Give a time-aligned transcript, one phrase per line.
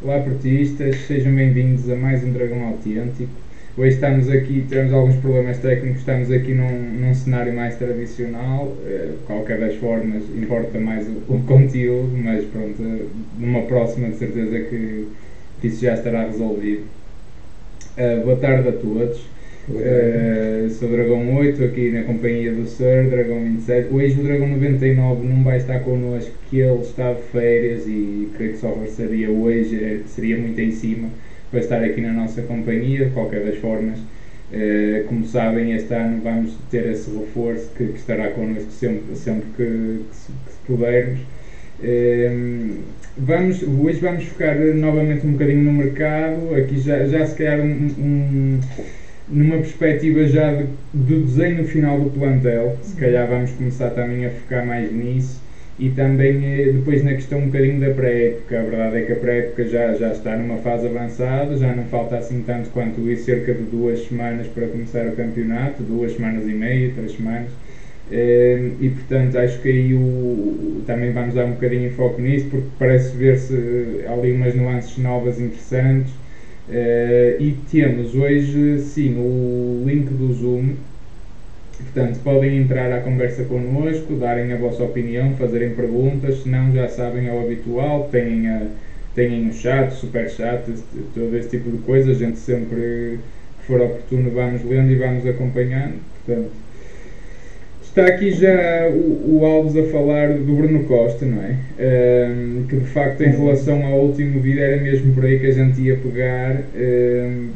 [0.00, 3.32] Olá portistas, sejam bem-vindos a mais um Dragão Autêntico.
[3.76, 6.70] Hoje estamos aqui, temos alguns problemas técnicos, estamos aqui num,
[7.00, 12.80] num cenário mais tradicional, eh, qualquer das formas importa mais o, o conteúdo, mas pronto,
[12.80, 13.06] eh,
[13.40, 15.08] numa próxima de certeza que,
[15.60, 16.84] que isso já estará resolvido.
[17.96, 19.20] Uh, boa tarde a todos.
[19.70, 23.92] Uh, sou Dragão 8, aqui na companhia do Sir, Dragão 27.
[23.92, 28.52] Hoje o Dragão 99 não vai estar connosco, que ele está de férias e creio
[28.52, 31.10] que só regressaria hoje, eh, seria muito em cima
[31.50, 33.98] para estar aqui na nossa companhia, de qualquer das formas.
[33.98, 39.48] Uh, como sabem, este ano vamos ter esse reforço que, que estará connosco sempre, sempre
[39.54, 41.20] que, que, que pudermos.
[41.80, 42.78] Uh,
[43.18, 47.90] vamos, hoje vamos focar novamente um bocadinho no mercado, aqui já, já se calhar um,
[47.98, 48.60] um
[49.30, 54.30] numa perspectiva já de, do desenho final do plantel, se calhar vamos começar também a
[54.30, 55.40] focar mais nisso
[55.78, 58.58] e também eh, depois na questão um bocadinho da pré-época.
[58.58, 62.16] A verdade é que a pré-época já, já está numa fase avançada, já não falta
[62.16, 66.52] assim tanto quanto isso, cerca de duas semanas para começar o campeonato, duas semanas e
[66.52, 67.50] meia, três semanas.
[68.10, 72.46] Eh, e portanto acho que aí o, também vamos dar um bocadinho de foco nisso
[72.50, 73.54] porque parece ver-se
[74.06, 76.10] ali umas nuances novas interessantes
[76.68, 80.74] Uh, e temos hoje, sim, o link do Zoom.
[81.78, 86.42] Portanto, podem entrar à conversa connosco, darem a vossa opinião, fazerem perguntas.
[86.42, 88.08] Se não, já sabem, é o habitual.
[88.10, 88.66] Têm, a,
[89.14, 90.70] têm o chat, super chat,
[91.14, 92.10] todo esse tipo de coisa.
[92.10, 93.18] A gente sempre
[93.60, 95.94] que for oportuno vamos lendo e vamos acompanhando.
[96.26, 96.50] Portanto,
[97.98, 101.56] Está aqui já o, o Alves a falar do Bruno Costa, não é?
[102.30, 105.50] Um, que de facto, em relação ao último vídeo, era mesmo por aí que a
[105.50, 107.48] gente ia pegar, um,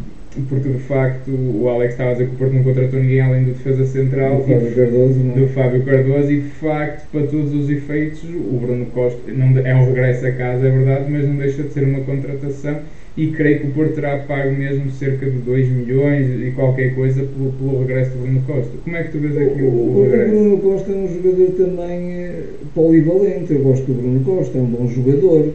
[0.49, 3.45] porque de facto o Alex estava a dizer que o Porto não contratou ninguém além
[3.45, 5.33] do defesa central do Fábio Cardoso, não?
[5.33, 5.39] É?
[5.39, 9.73] do Fábio Cardoso, e de facto, para todos os efeitos, o Bruno Costa não, é
[9.77, 12.81] um regresso a casa, é verdade, mas não deixa de ser uma contratação
[13.17, 17.23] e creio que o Porto terá pago mesmo cerca de 2 milhões e qualquer coisa
[17.23, 18.71] pelo, pelo regresso do Bruno Costa.
[18.83, 20.35] Como é que tu vês aqui o, o, o regresso?
[20.35, 22.43] O Bruno Costa é um jogador também eh,
[22.75, 25.53] polivalente, eu gosto do Bruno Costa, é um bom jogador.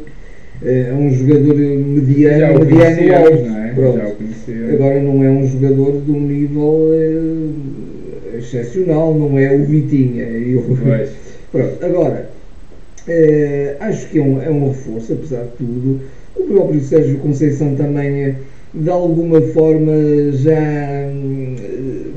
[0.63, 3.43] É um jogador mediano, mediano alto.
[3.43, 3.73] Não é?
[3.73, 3.97] Pronto.
[3.97, 9.63] Já o Agora não é um jogador de um nível é, excepcional, não é o
[9.65, 10.23] Vitinha.
[10.23, 10.63] Eu,
[11.51, 12.29] Pronto, agora,
[13.07, 16.01] é, acho que é um, é um reforço, apesar de tudo.
[16.37, 18.35] O próprio Sérgio Conceição também, eh,
[18.73, 19.91] de alguma forma,
[20.33, 21.55] já hum,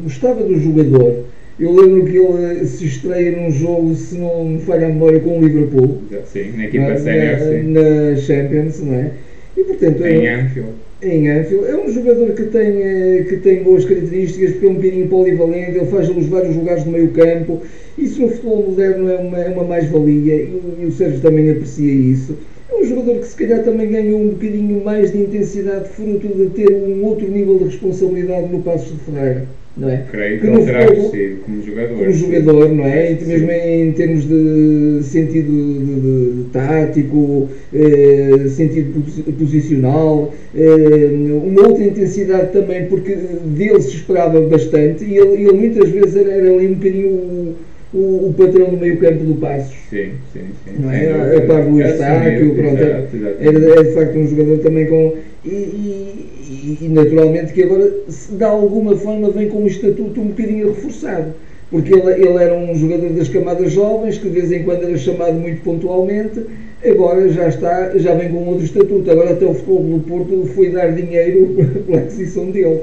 [0.02, 1.24] gostava do jogador.
[1.58, 5.20] Eu lembro que ele eh, se estreia num jogo, se não me falha a memória,
[5.20, 6.02] com o Liverpool.
[6.24, 7.62] Sim, na equipa sénior, sim.
[7.72, 9.10] Na Champions, não é?
[9.56, 10.89] E, portanto, em é, Anfield.
[11.02, 11.66] Em Anfield.
[11.66, 15.78] É um jogador que tem, eh, que tem boas características, porque é um bocadinho polivalente,
[15.78, 17.62] ele faz os vários lugares do meio campo.
[17.96, 21.90] Isso no futebol moderno é uma, é uma mais-valia e, e o Sérgio também aprecia
[21.90, 22.36] isso.
[22.70, 26.50] É um jogador que se calhar também ganhou um bocadinho mais de intensidade fruto de
[26.50, 29.59] ter um outro nível de responsabilidade no Passos de Ferreira.
[29.80, 30.04] Não é?
[30.10, 31.96] Creio que, que não terá crescido como jogador.
[31.96, 33.12] Como jogador, não é?
[33.12, 39.02] E mesmo em termos de sentido de, de, de tático, eh, sentido
[39.38, 45.88] posicional, eh, uma outra intensidade também, porque dele se esperava bastante e ele, ele muitas
[45.88, 47.54] vezes era, era ali um bocadinho
[47.92, 49.74] o, o patrão do meio campo do Passos.
[49.90, 50.74] Sim, sim, sim.
[50.78, 51.36] Não é?
[51.36, 52.82] A par do Eustáquio, pronto.
[52.82, 55.14] É, é de facto um jogador também com.
[55.44, 57.90] E, e, e, naturalmente que agora,
[58.30, 61.34] de alguma forma, vem com um estatuto um bocadinho reforçado.
[61.70, 64.96] Porque ele, ele era um jogador das camadas jovens, que de vez em quando era
[64.98, 66.44] chamado muito pontualmente,
[66.84, 69.10] agora já está, já vem com outro estatuto.
[69.10, 71.54] Agora até o futebol do Porto foi dar dinheiro
[71.86, 72.80] pela aquisição dele.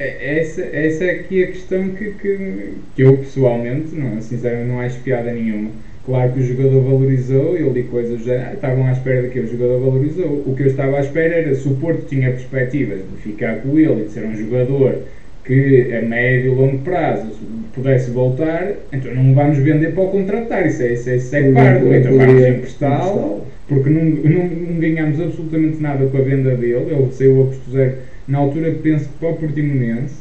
[0.00, 4.80] É, essa, essa é aqui a questão que, que, que eu pessoalmente, não, sinceramente, não
[4.80, 5.70] acho piada nenhuma.
[6.06, 9.46] Claro que o jogador valorizou, eu li coisas já estavam à espera de que o
[9.46, 10.42] jogador valorizou.
[10.46, 13.78] O que eu estava à espera era se o Porto tinha perspectivas de ficar com
[13.78, 15.02] ele e de ser um jogador
[15.44, 17.26] que a médio e longo prazo
[17.74, 21.52] pudesse voltar, então não vamos vender para o contratar, isso é, isso é, isso é
[21.52, 26.86] pardo, então vamos emprestá-lo, porque não, não, não ganhamos absolutamente nada com a venda dele,
[26.90, 27.94] ele saiu a custo zero
[28.30, 30.14] na altura penso que para o Portimonense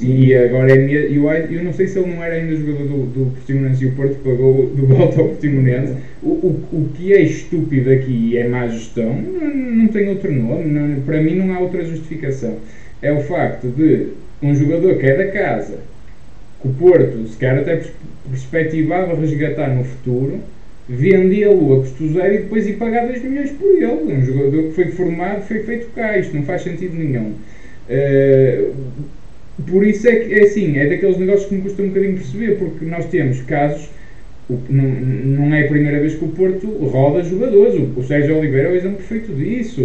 [0.00, 3.30] e agora é eu, eu não sei se ele não era ainda jogador do, do
[3.32, 7.90] Portimonense e o Porto pagou de volta ao Portimonense o, o, o que é estúpido
[7.90, 11.60] aqui e é má gestão não, não tem outro nome não, para mim não há
[11.60, 12.56] outra justificação
[13.00, 14.08] é o facto de
[14.42, 15.78] um jogador que é da casa
[16.60, 17.82] que o Porto se quer até
[18.28, 20.40] perspectivava resgatar no futuro
[20.88, 24.14] vendê-lo a custo zero e depois ir pagar 2 milhões por ele.
[24.14, 26.18] Um jogador que foi formado, foi feito cá.
[26.18, 27.34] Isto não faz sentido nenhum.
[27.88, 28.72] Uh,
[29.68, 32.56] por isso é que é assim, é daqueles negócios que me custa um bocadinho perceber,
[32.56, 33.88] porque nós temos casos.
[34.48, 37.74] não, não é a primeira vez que o Porto roda jogadores.
[37.74, 39.80] O, o Sérgio Oliveira é o exemplo perfeito disso.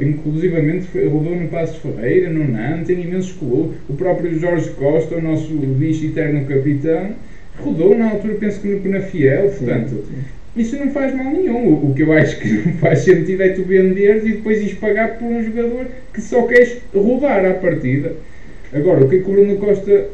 [0.00, 3.76] Inclusivamente rodou no Passos Ferreira, no Nantes, tem imensos clubes.
[3.88, 7.10] O próprio Jorge Costa, o nosso bicho eterno capitão,
[7.58, 9.50] rodou na altura, penso que na Fiel.
[9.50, 10.04] Portanto,
[10.56, 11.90] isso não faz mal nenhum.
[11.90, 15.18] O, que eu acho que não faz sentido é tu venderes e depois ires pagar
[15.18, 18.14] por um jogador que só queres rodar à partida.
[18.72, 20.08] Agora, o que é que o Bruno Costa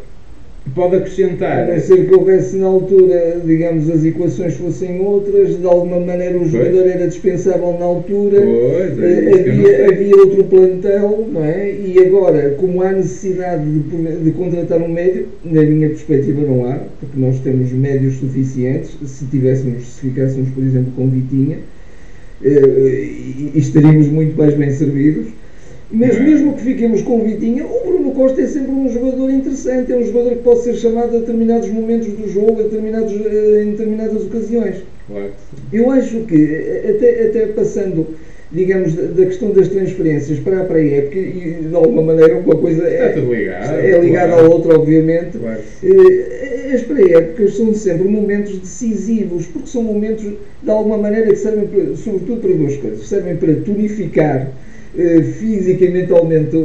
[0.74, 1.70] pode acrescentar.
[1.70, 6.48] A ser que houvesse na altura, digamos, as equações fossem outras, de alguma maneira o
[6.48, 6.94] jogador pois.
[6.94, 11.74] era dispensável na altura, pois, é havia, havia outro plantel, não é?
[11.74, 16.78] E agora, como há necessidade de, de, contratar um médio, na minha perspectiva não há,
[17.00, 21.58] porque nós temos médios suficientes, se tivéssemos, se ficássemos, por exemplo, com Vitinha,
[22.44, 23.08] eh,
[23.54, 25.26] estaríamos muito mais bem servidos.
[25.90, 29.90] Mas mesmo que fiquemos com o Vitinha, o Bruno Costa é sempre um jogador interessante,
[29.90, 33.62] é um jogador que pode ser chamado a determinados momentos do jogo, a determinados, eh,
[33.62, 34.76] em determinadas ocasiões.
[35.06, 35.30] Claro.
[35.72, 38.06] Eu acho que, eh, até, até passando,
[38.52, 43.14] digamos, da questão das transferências para a pré-época, e de alguma maneira uma coisa é,
[43.14, 44.46] ligado, é ligada claro.
[44.46, 45.60] à outra, obviamente, claro.
[45.82, 50.22] Eh, as pré-épocas são sempre momentos decisivos, porque são momentos,
[50.62, 53.08] de alguma maneira, que servem, para, sobretudo, para duas coisas.
[53.08, 54.52] Servem para tonificar
[55.38, 56.56] física e mentalmente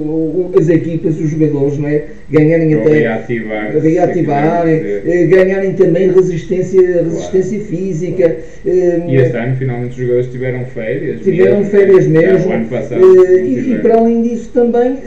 [0.57, 2.03] as equipas, os jogadores, não é?
[2.33, 7.75] ganharem até reativar, reativarem, eh, ganharem também resistência, resistência claro.
[7.75, 8.37] física.
[8.65, 11.21] Eh, e este ano finalmente os jogadores tiveram férias.
[11.21, 12.51] Tiveram mesmo, férias mesmo.
[12.51, 14.97] ano passado, e, e, para além disso também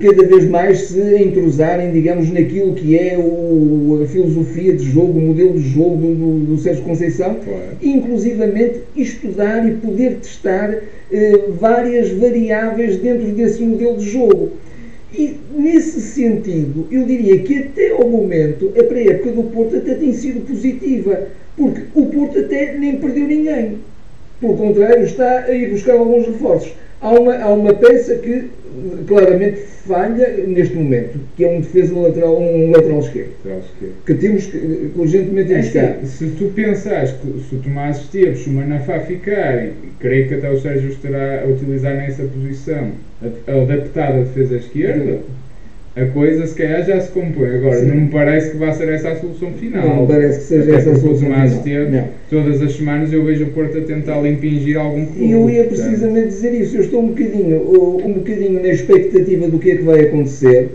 [0.00, 5.22] cada vez mais se entrosarem, digamos, naquilo que é o, a filosofia de jogo, o
[5.22, 7.62] modelo de jogo do, do Sérgio Conceição, claro.
[7.80, 10.74] inclusivamente estudar e poder testar
[11.58, 14.52] várias variáveis dentro desse modelo de jogo.
[15.12, 20.12] E nesse sentido, eu diria que até ao momento, a pré-época do Porto até tem
[20.12, 23.78] sido positiva, porque o Porto até nem perdeu ninguém.
[24.40, 26.72] Pelo contrário, está a ir buscar alguns reforços.
[27.04, 28.48] Há uma, há uma peça que
[29.06, 33.28] claramente falha neste momento, que é um defesa lateral, um lateral esquerdo.
[33.44, 33.94] Lateral esquerdo.
[34.06, 36.06] Que temos que urgentemente é buscar.
[36.06, 40.34] se tu pensares que se o Tomás Esteves, se o Manafá ficar, e creio que
[40.34, 42.92] até o Sérgio estará a utilizar nessa posição,
[43.46, 45.18] adaptada à defesa esquerda,
[45.96, 47.54] a coisa se calhar já se compõe.
[47.54, 47.86] Agora, Sim.
[47.86, 49.86] não me parece que vá ser essa a solução final.
[49.86, 51.62] Não me parece que seja essa a solução final.
[51.62, 55.24] Tempo, todas as semanas eu vejo o Porto a tentar impingir algum clube.
[55.24, 56.76] E eu ia precisamente dizer isso.
[56.76, 60.70] Eu estou um bocadinho, um bocadinho na expectativa do que é que vai acontecer.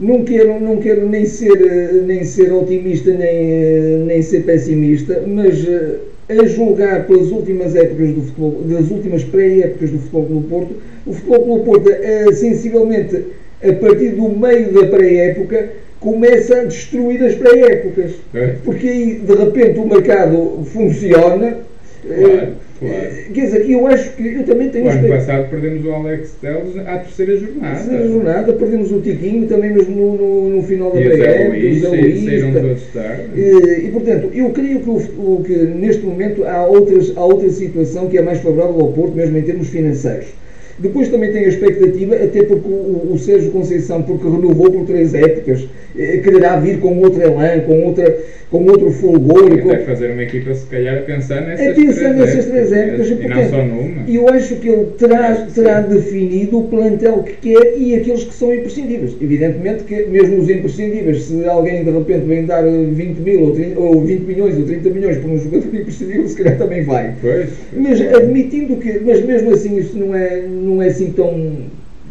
[0.00, 6.00] Não quero, não quero nem, ser, nem ser otimista nem, nem ser pessimista, mas eh,
[6.28, 10.74] a julgar pelas últimas épocas do futebol, das últimas pré-épocas do futebol do Porto,
[11.06, 13.24] o futebol do Porto é sensivelmente
[13.62, 15.70] a partir do meio da pré-época,
[16.00, 18.12] começa a destruir as pré-épocas.
[18.34, 18.54] É.
[18.64, 21.58] Porque aí, de repente, o mercado funciona.
[22.06, 23.06] Claro, claro.
[23.34, 24.86] Quer dizer, eu acho que eu também tenho.
[24.86, 27.76] O ano passado perdemos o Alex Teles à terceira jornada.
[27.76, 31.88] Terceira jornada, perdemos o Tiquinho também mesmo no, no, no final da pré-época.
[31.90, 33.22] saíram todos tarde.
[33.34, 38.08] E, e, portanto, eu creio que, o, que neste momento há, outras, há outra situação
[38.08, 40.28] que é mais favorável ao Porto, mesmo em termos financeiros
[40.78, 45.14] depois também tem a expectativa, até porque o, o Sérgio Conceição, porque renovou por três
[45.14, 45.66] épocas,
[45.98, 48.18] eh, quererá vir com outro elan, com, outra,
[48.50, 49.52] com outro fulgor.
[49.52, 49.76] E com...
[49.84, 53.08] fazer uma equipa, se calhar, a pensar nessas, a pensar três, nessas três épocas.
[53.08, 54.04] E, e não só numa.
[54.06, 58.34] E eu acho que ele terá, terá definido o plantel que quer e aqueles que
[58.34, 59.16] são imprescindíveis.
[59.20, 63.80] Evidentemente que, mesmo os imprescindíveis, se alguém de repente vem dar 20 mil ou, 30,
[63.80, 67.14] ou 20 milhões ou 30 milhões por um jogador imprescindível, se calhar também vai.
[67.20, 71.52] Pois, mas admitindo que, mas mesmo assim, isso não é não é assim tão,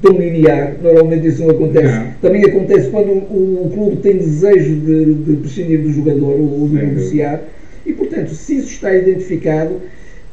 [0.01, 1.93] tão linear, normalmente isso não acontece.
[1.93, 2.11] Não.
[2.21, 6.75] Também acontece quando o, o, clube tem desejo de, de prescindir do jogador ou de
[6.75, 7.41] negociar.
[7.85, 9.81] E, portanto, se isso está identificado,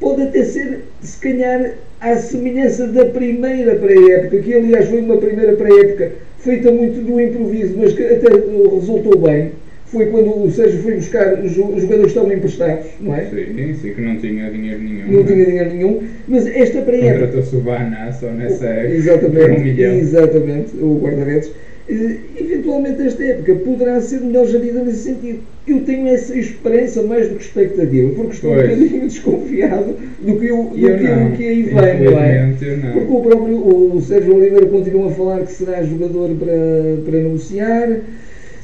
[0.00, 5.52] pode até ser, se calhar, à semelhança da primeira pré-época, que aliás foi uma primeira
[5.54, 8.28] pré-época feita muito do improviso, mas que até
[8.74, 9.52] resultou bem
[9.92, 13.26] foi quando o Sérgio foi buscar os jogadores que estavam emprestados, não é?
[13.26, 15.06] Sim, sim, que não tinha dinheiro nenhum.
[15.06, 17.26] Não, não tinha dinheiro nenhum, mas esta para época.
[17.26, 18.94] Contratou-se o Bana só nessa época.
[18.94, 19.92] Exatamente, um milhão.
[19.92, 21.50] exatamente, o guarda-redes.
[21.88, 25.40] eventualmente esta época poderá ser melhor gerida nesse sentido.
[25.68, 28.64] Eu tenho essa esperança mais do que expectativa, porque estou pois.
[28.64, 31.30] um bocadinho desconfiado do que, eu, eu que, não.
[31.32, 32.54] que aí vem, não é?
[32.94, 38.00] Porque o próprio o Sérgio Oliveira continua a falar que será jogador para, para negociar.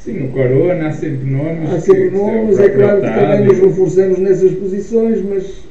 [0.09, 1.71] Sim, o Corona há sempre nomes.
[1.71, 5.68] Há sempre nomes, é, é claro que também nos reforçamos nessas posições, mas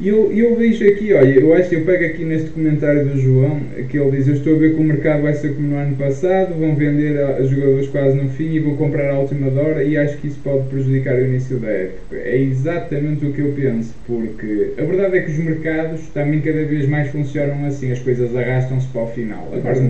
[0.00, 3.18] E eu, eu vejo aqui, olha, eu acho que eu pego aqui neste comentário do
[3.18, 3.58] João,
[3.90, 5.96] que ele diz, eu estou a ver que o mercado vai ser como no ano
[5.96, 9.82] passado, vão vender a, a jogadores quase no fim e vão comprar à última hora
[9.82, 12.14] e acho que isso pode prejudicar o início da época.
[12.14, 16.62] É exatamente o que eu penso, porque a verdade é que os mercados também cada
[16.62, 19.52] vez mais funcionam assim, as coisas arrastam-se para o final.
[19.52, 19.82] Agora,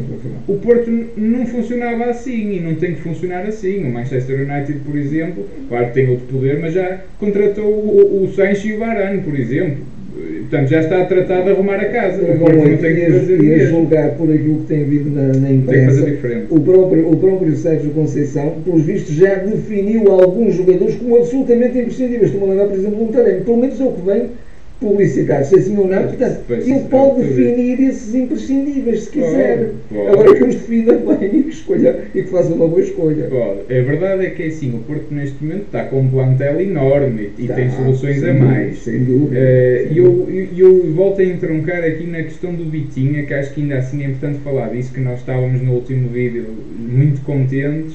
[0.47, 3.85] o Porto não funcionava assim e não tem que funcionar assim.
[3.85, 8.33] O Manchester United, por exemplo, claro que tem outro poder, mas já contratou o, o
[8.33, 12.33] Sancho e o Varane, por exemplo Portanto, já está tratado de arrumar a casa.
[12.33, 15.53] Agora não tem que fazer e a julgar por aquilo que tem vindo na, na
[15.53, 16.07] imprensa,
[16.51, 22.31] o próprio, o próprio Sérgio Conceição, pelos vistos, já definiu alguns jogadores como absolutamente imprescindíveis.
[22.31, 23.41] Estou-me a lembrar, por exemplo, um Taremi.
[23.43, 24.31] Pelo menos é o que vem
[24.81, 26.05] publicitar, se assim ou não.
[26.05, 29.73] Portanto, ele pode definir esses imprescindíveis, se quiser.
[29.89, 30.09] Pode.
[30.09, 33.27] Agora que os defina bem e que, escolha, e que faça uma boa escolha.
[33.27, 33.61] Pode.
[33.63, 37.31] A verdade é que é assim, o Porto neste momento está com um plantel enorme
[37.39, 38.79] e, tem soluções a mais.
[38.79, 39.37] Sem dúvida.
[39.37, 43.53] Uh, e eu, eu, eu, volto a entroncar aqui na questão do Vitinha, que acho
[43.53, 46.47] que ainda assim é importante falar disso, que nós estávamos no último vídeo
[46.79, 47.95] muito contentes.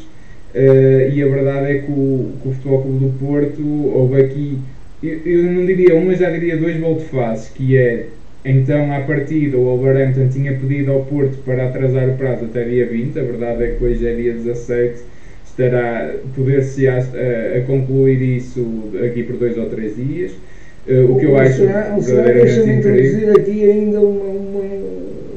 [0.54, 3.64] Uh, e a verdade é que o, que o Futebol Clube do Porto
[3.96, 4.60] houve aqui
[5.04, 8.08] eu, eu não diria um, mas já diria dois volte-face, que é
[8.46, 12.86] então, à partida, o Wolverhampton tinha pedido ao Porto para atrasar o prazo até dia
[12.86, 13.18] 20.
[13.18, 15.02] A verdade é que hoje é dia 17.
[15.46, 20.32] Estará, poder-se a, a, concluir isso aqui por dois ou três dias.
[20.86, 24.62] Uh, o que eu acho será, será deixa-me introduzir aqui ainda uma, uma,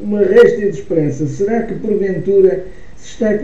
[0.03, 1.27] uma réstia de esperança.
[1.27, 2.65] Será que porventura
[2.97, 3.35] se está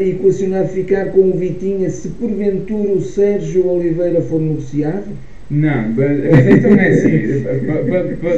[0.00, 5.12] equacionar ficar com o Vitinha se porventura o Sérgio Oliveira for negociado?
[5.48, 6.18] Não, mas
[6.58, 7.44] então é assim,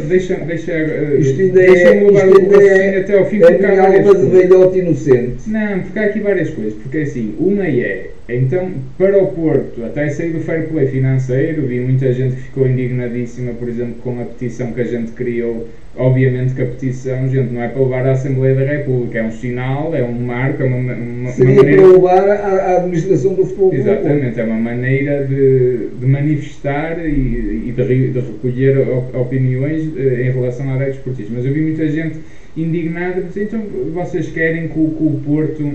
[0.09, 0.73] deixa, deixa,
[1.19, 5.49] isto ainda é, levar isto é, até ao fim, é a alma de velhote inocente.
[5.49, 10.11] Não, porque há aqui várias coisas, porque assim, uma é, então, para o Porto, até
[10.11, 14.25] sair do fair play financeiro, vi muita gente que ficou indignadíssima, por exemplo, com a
[14.27, 15.67] petição que a gente criou.
[15.97, 19.33] Obviamente que a petição, gente, não é para levar à Assembleia da República, é um
[19.33, 21.83] sinal, é um marco, é uma, uma, Seria uma maneira...
[21.83, 27.75] para levar à, administração do futebol Exatamente, é uma maneira de, de manifestar e, e
[27.77, 28.79] de, de, recolher
[29.15, 31.33] opiniões eh, em relação à área esportista.
[31.35, 32.19] Mas eu vi muita gente
[32.57, 33.61] indignada, então
[33.93, 35.73] vocês querem que, que o Porto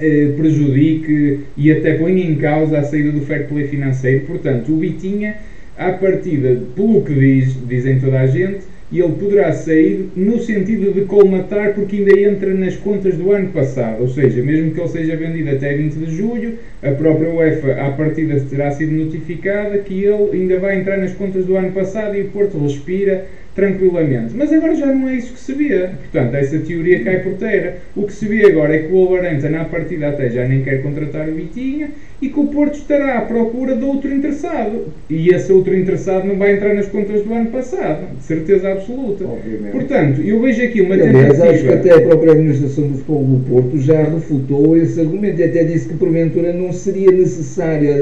[0.00, 4.26] eh, prejudique e até ponha em causa a saída do fair play financeiro.
[4.26, 5.36] Portanto, o Bitinha,
[5.76, 8.60] à partida, pelo que diz, dizem toda a gente,
[8.92, 13.48] e ele poderá sair no sentido de colmatar porque ainda entra nas contas do ano
[13.48, 17.72] passado, ou seja, mesmo que ele seja vendido até 20 de julho, a própria UEFA
[17.80, 22.16] à partida terá sido notificada que ele ainda vai entrar nas contas do ano passado
[22.16, 24.34] e o Porto respira tranquilamente.
[24.34, 25.88] Mas agora já não é isso que se vê.
[25.88, 27.76] Portanto, essa teoria cai por terra.
[27.94, 30.82] O que se vê agora é que o Wolverhampton, na partida até já nem quer
[30.82, 31.90] contratar o Vitinha
[32.22, 34.86] e que o Porto estará à procura de outro interessado.
[35.10, 39.24] E esse outro interessado não vai entrar nas contas do ano passado, de certeza absoluta.
[39.24, 39.72] Obviamente.
[39.72, 41.18] Portanto, eu vejo aqui uma tentativa...
[41.18, 45.40] Aliás, acho que até a própria administração do futebol do Porto já refutou esse argumento
[45.40, 47.92] e até disse que porventura não seria necessária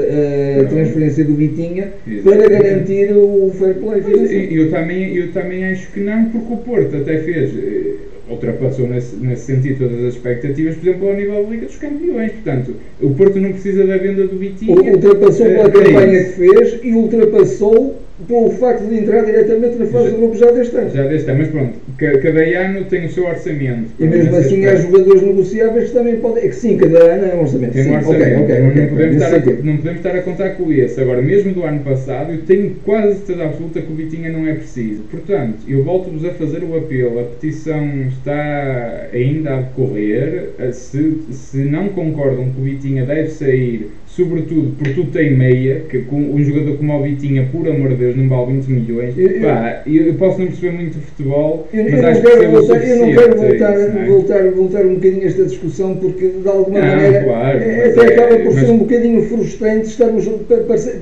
[0.61, 1.91] a transferência do Vitinha
[2.23, 4.53] para garantir o fair play financeiro.
[4.53, 9.15] Eu também, eu também acho que não, porque o Porto até fez eh, ultrapassou nesse,
[9.15, 12.31] nesse sentido todas as expectativas, por exemplo, ao nível da Liga dos Campeões.
[12.31, 14.75] Portanto, o Porto não precisa da venda do Vitinha.
[14.75, 20.05] Ultrapassou pela uh, campanha que fez e ultrapassou pelo facto de entrar diretamente na fase
[20.05, 20.89] já, do grupo já deste ano.
[20.89, 23.89] Já deste ano, mas pronto, cada ano tem o seu orçamento.
[23.99, 26.43] E mesmo assim há jogadores negociáveis que também podem.
[26.43, 27.73] É que sim, cada ano é um orçamento.
[27.73, 28.43] Tem um orçamento.
[28.43, 31.01] Okay, okay, não, podemos estar a, não podemos estar a contar com esse.
[31.01, 34.53] Agora, mesmo do ano passado, eu tenho quase certeza absoluta que o Vitinha não é
[34.53, 35.03] preciso.
[35.03, 37.19] Portanto, eu volto-vos a fazer o apelo.
[37.19, 40.49] A petição está ainda a decorrer.
[40.71, 45.99] Se, se não concordam que o Vitinha deve sair sobretudo por tu tem meia, que
[46.01, 49.17] com um jogador como o Vitinha, por amor de Deus, não vale 20 milhões.
[49.17, 52.87] Eu, Pá, eu, eu posso não perceber muito de futebol, eu, mas acho que voltar,
[52.87, 54.05] Eu não quero voltar, isso, não é?
[54.05, 58.01] voltar, voltar um bocadinho a esta discussão, porque de alguma não, maneira claro, é, até
[58.01, 58.55] é, acaba por mas...
[58.55, 60.29] ser um bocadinho frustrante, estamos,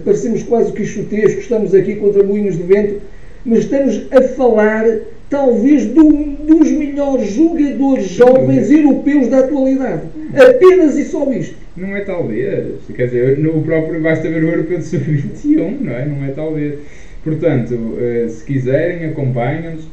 [0.05, 3.01] parecemos quase quixotescos, estamos aqui contra moinhos de vento,
[3.43, 4.85] mas estamos a falar
[5.29, 10.01] talvez do, dos melhores jogadores jovens europeus da atualidade.
[10.35, 11.55] Apenas e só isto.
[11.77, 12.79] Não é talvez.
[12.93, 16.05] Quer dizer, no próprio basta ver o europeu de sub-21, não é?
[16.05, 16.79] Não é talvez.
[17.23, 19.87] Portanto, eh, se quiserem, acompanham-nos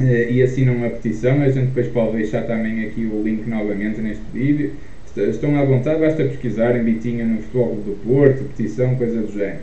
[0.00, 1.40] eh, e assinam a petição.
[1.42, 4.72] A gente depois pode deixar também aqui o link novamente neste vídeo.
[5.16, 9.58] Estão à vontade, basta pesquisarem Bitinha no Futebol do Porto, petição, coisa do género.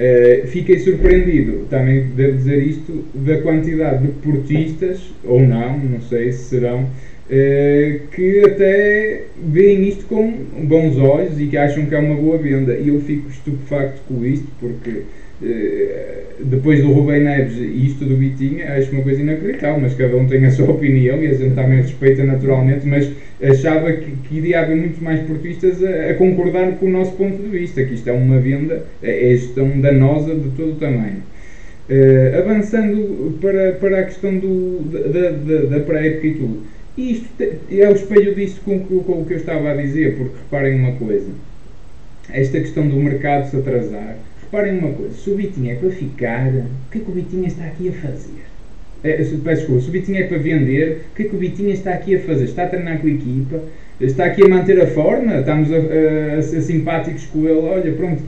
[0.00, 6.32] Uh, fiquei surpreendido, também devo dizer isto, da quantidade de portistas, ou não, não sei
[6.32, 6.88] se serão,
[7.30, 10.32] Uh, que até veem isto com
[10.64, 12.74] bons olhos e que acham que é uma boa venda.
[12.74, 15.02] E eu fico estupefacto com isto, porque
[16.44, 20.26] depois do Rubem Neves e isto do Vitinha, acho uma coisa inacreditável, mas cada um
[20.26, 23.10] tem a sua opinião e a gente também respeita naturalmente, mas
[23.42, 27.42] achava que, que iria haver muito mais portistas a, a, concordar com o nosso ponto
[27.42, 31.22] de vista, que isto é uma venda, é, é gestão danosa de todo o tamanho.
[31.88, 36.62] Uh, avançando para, para a questão do, da, da, da pré-época e tudo,
[36.96, 40.36] isto é o espelho disso com, com, com o que eu estava a dizer, porque
[40.36, 41.30] reparem uma coisa,
[42.32, 44.16] esta questão do mercado se atrasar,
[44.50, 47.46] reparem uma coisa, se o Vitinho é para ficar, o que é que o Vitinho
[47.46, 48.42] está aqui a fazer?
[49.02, 51.70] É, peço desculpa, se o Vitinho é para vender, o que é que o Vitinho
[51.70, 52.44] está aqui a fazer?
[52.44, 53.62] Está a treinar com a equipa?
[54.00, 55.38] Está aqui a manter a forma?
[55.38, 57.60] Estamos a, a, a ser simpáticos com ele?
[57.60, 58.22] Olha, pronto,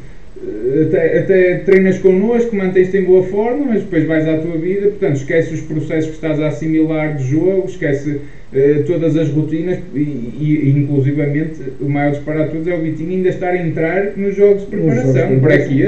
[0.87, 5.17] até, até treinas connosco, mantens-te em boa forma, mas depois vais à tua vida, portanto,
[5.17, 10.01] esquece os processos que estás a assimilar de jogo, esquece uh, todas as rotinas e,
[10.01, 14.35] e, inclusivamente, o maior disparate de todos é o Vitinho ainda estar a entrar nos
[14.35, 15.39] jogos de preparação.
[15.39, 15.83] Para aqui,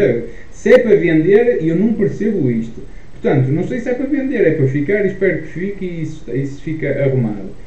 [0.53, 2.81] se é para vender, eu não percebo isto.
[3.21, 6.25] Portanto, não sei se é para vender, é para ficar, espero que fique e isso,
[6.33, 7.64] isso fica arrumado.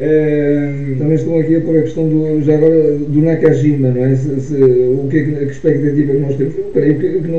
[0.00, 4.16] Uh, Também estão aqui a pôr a questão do, já agora, do Nakajima, não é?
[4.16, 6.56] Se, se, o que é que, a que expectativa que nós temos?
[6.56, 7.38] Eu creio que, que não,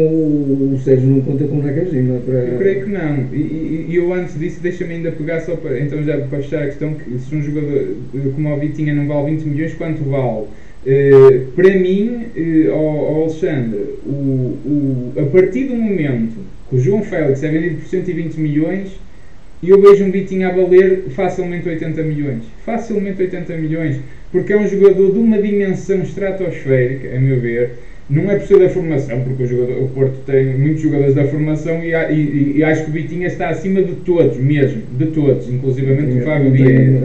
[0.75, 2.20] o Sérgio não conta com o Nakajima.
[2.20, 2.36] Para...
[2.36, 3.25] Eu creio que não.
[3.34, 6.65] E, e, eu antes disso, deixa-me ainda pegar só para, então já para fechar a
[6.68, 7.96] questão, que se um jogador
[8.36, 10.46] como o Vitinha não vale 20 milhões, quanto vale?
[10.86, 16.36] Uh, para mim, uh, ao, Alexandre, o, o, a partir do momento
[16.70, 19.00] que o João Félix é vendido por 120 milhões,
[19.70, 22.44] eu vejo um Vitinho a valer facilmente 80 milhões.
[22.65, 24.00] Facilmente 80 milhões.
[24.32, 27.72] Porque é um jogador de uma dimensão estratosférica, a meu ver
[28.12, 31.24] não é por ser da formação, porque o, jogador, o Porto tem muitos jogadores da
[31.25, 35.50] formação e, e, e, acho que o Vitinha está acima de todos, mesmo, de todos,
[35.50, 37.00] inclusivamente o Fábio Vieira.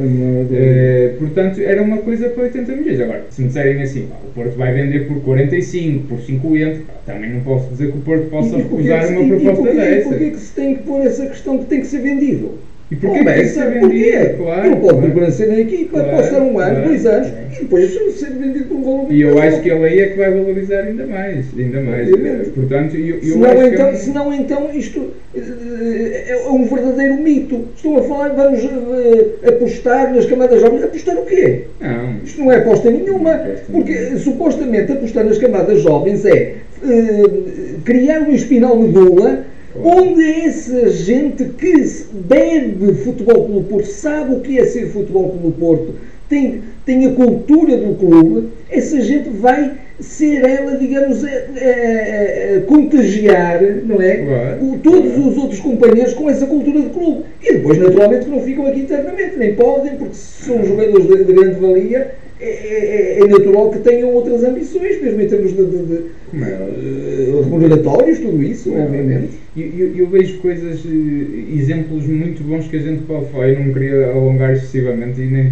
[0.53, 3.01] Eh, portanto, era uma coisa para 80 milhões.
[3.01, 7.41] Agora, se me disserem assim, o Porto vai vender por 45, por 50, também não
[7.41, 10.01] posso dizer que o Porto possa recusar uma proposta dessa.
[10.01, 12.59] E porquê que se tem que pôr essa questão que tem que ser vendido?
[12.89, 14.37] E porquê que ser vendido?
[14.37, 17.47] Claro, não pode permanecer na equipa, claro, pode estar um ano, claro, dois anos claro.
[17.51, 20.17] e depois ser vendido por um valor E eu acho que ele aí é que
[20.17, 21.47] vai valorizar ainda mais.
[21.59, 22.13] Ainda mais.
[22.13, 22.51] Obviamente.
[22.51, 27.65] Portanto, eu, eu senão, então, que é senão então isto eh, é um verdadeiro mito.
[27.75, 30.85] Estou a falar, vamos uh, apostar nas camadas jovens.
[30.85, 31.63] Apostar o quê?
[31.81, 32.19] Não.
[32.25, 33.31] Isto não é aposta nenhuma.
[33.31, 34.19] É aposta porque nenhuma.
[34.19, 39.45] supostamente apostar nas camadas jovens é uh, criar uma espinal medula
[39.85, 41.75] Onde essa gente que
[42.13, 45.95] bebe futebol pelo Porto, sabe o que é ser futebol pelo Porto,
[46.29, 52.61] tem, tem a cultura do clube, essa gente vai ser ela, digamos, a, a, a
[52.63, 54.59] contagiar, não é?
[54.61, 57.25] O, todos os outros companheiros com essa cultura do clube.
[57.43, 61.33] E depois, naturalmente, que não ficam aqui eternamente, nem podem, porque são jogadores de, de
[61.33, 65.79] grande valia é, é, é, natural que tenham outras ambições, mesmo em termos de, de,
[65.79, 69.39] de, de uh, remuneratórios, tudo isso, obviamente.
[69.57, 73.49] Eu, eu, eu, vejo coisas, eh, exemplos muito bons que a gente pode falar.
[73.49, 75.51] Eu não queria alongar excessivamente e nem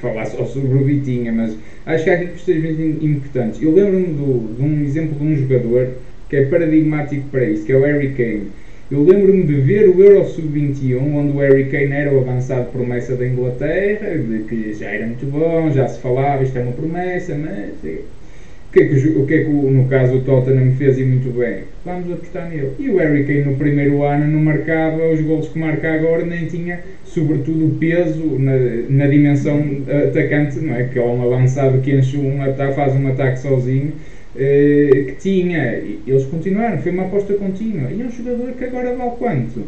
[0.00, 3.60] falar só sobre o Vitinha, mas acho que há aqui questões muito importantes.
[3.60, 4.14] Eu lembro-me
[4.54, 5.88] de um exemplo de um jogador
[6.30, 8.46] que é paradigmático para isso, que é o Harry Kane
[8.88, 13.16] eu lembro-me de ver o Euro Sub-21, onde o Harry Kane era o avançado promessa
[13.16, 17.34] da Inglaterra, de que já era muito bom, já se falava, isto é uma promessa,
[17.34, 17.72] mas.
[17.82, 21.36] O que, é que, o que é que, no caso, o Tottenham fez e muito
[21.36, 21.60] bem?
[21.84, 22.72] Vamos apostar nele.
[22.78, 26.44] E o Harry Kane, no primeiro ano, não marcava os gols que marca agora, nem
[26.44, 28.52] tinha, sobretudo, peso na,
[28.90, 30.84] na dimensão atacante, não é?
[30.84, 33.92] Que é um avançado que enche um ataque, faz um ataque sozinho
[34.38, 37.90] eh, que tinha, eles continuaram, foi uma aposta contínua.
[37.90, 39.62] E é um jogador que agora vale quanto?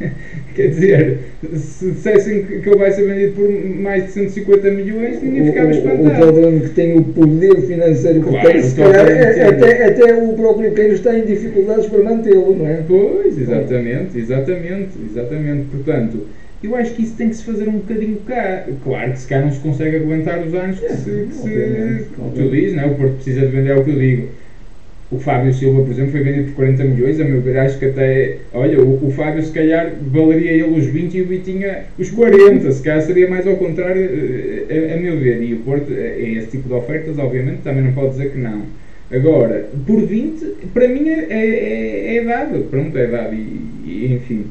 [0.54, 1.18] Quer dizer,
[1.54, 3.50] se dissessem que, que ele vai ser vendido por
[3.80, 6.06] mais de 150 milhões, ninguém ficava espantado.
[6.06, 10.14] O, Tottenham que tem o poder financeiro que claro, tem, se calhar, é, até, até
[10.14, 12.82] o próprio Queiroz está em dificuldades para mantê-lo, não é?
[12.86, 15.66] Pois, exatamente, exatamente, exatamente.
[15.70, 16.26] Portanto,
[16.62, 18.64] eu acho que isso tem que se fazer um bocadinho cá.
[18.82, 22.04] Claro que se cá não se consegue aguentar os anos que é, se, que se
[22.34, 22.86] tu dizes, não é?
[22.86, 24.28] o Porto precisa de vender, é o que eu digo.
[25.10, 27.86] O Fábio Silva, por exemplo, foi vendido por 40 milhões, a meu ver, acho que
[27.86, 32.10] até, olha, o, o Fábio se calhar valeria ele os 20 e o Vitinha os
[32.10, 35.60] 40, se calhar seria mais ao contrário, a, eh, a, a meu ver, e o
[35.60, 38.64] Porto é, é esse tipo de ofertas, obviamente, também não pode dizer que não.
[39.10, 40.44] Agora, por 20,
[40.74, 44.44] para mim é, é, é dado, pronto, é dado, e, e enfim.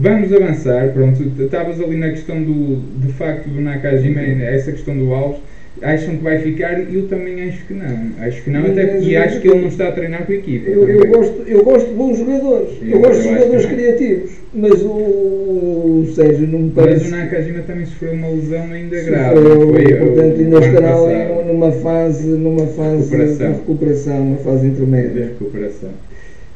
[0.00, 5.12] Vamos avançar, pronto, estavas ali na questão do, de facto do Nakajima, essa questão do
[5.12, 5.40] Alves,
[5.82, 8.10] acham que vai ficar eu também acho que não.
[8.20, 10.70] Acho que não, até porque acho que ele não está a treinar com a equipa.
[10.70, 14.82] Eu, eu gosto, eu gosto de bons jogadores, eu, eu gosto de jogadores criativos, mas
[14.82, 17.10] o, o Sérgio não me parece.
[17.10, 19.34] Mas o Nakajima também sofreu uma lesão ainda grave.
[19.34, 23.52] Foi, portanto, ainda estará ali numa fase, numa fase recuperação.
[23.52, 25.10] de recuperação, uma fase intermédia.
[25.10, 25.90] De recuperação.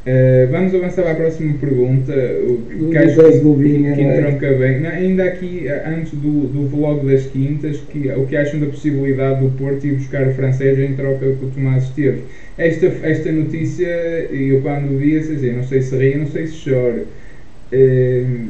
[0.04, 4.52] Uh, vamos avançar para a próxima pergunta, o que, que acho que, que, que entronca
[4.54, 4.80] bem.
[4.80, 8.66] Não, ainda aqui, eh, antes do, do vlog das quintas, que, o que acham da
[8.66, 12.24] possibilidade do Porto ir buscar o francês em troca com o Tomás Esteves?
[12.58, 17.06] Esta, esta notícia, eu quando vi, assim, não sei se ri, não sei se choro.
[17.72, 18.48] Uh,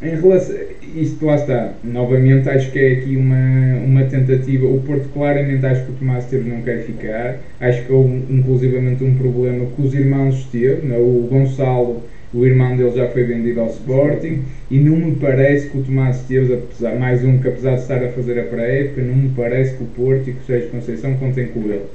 [0.00, 0.56] em relação,
[0.94, 4.66] isto lá está, novamente acho que é aqui uma, uma tentativa.
[4.66, 7.38] O Porto claramente acho que o Tomás Esteves não quer ficar.
[7.60, 10.84] Acho que houve inclusivamente um problema com os irmãos Esteves.
[10.84, 10.96] Né?
[10.96, 15.78] O Gonçalo, o irmão dele já foi vendido ao Sporting e não me parece que
[15.78, 19.16] o Tomás Esteves, apesar, mais um que apesar de estar a fazer a pré-época, não
[19.16, 21.86] me parece que o Porto e que o Sérgio Conceição contem com ele.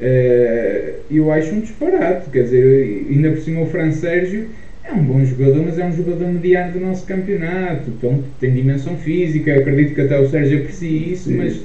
[0.00, 4.48] Uh, eu acho um disparate, quer dizer, ainda por cima o Fran Sérgio
[4.86, 7.88] é um bom jogador, mas é um jogador mediano do nosso campeonato.
[7.88, 11.58] Então tem dimensão física, acredito que até o Sérgio aprecie isso, Sim, mas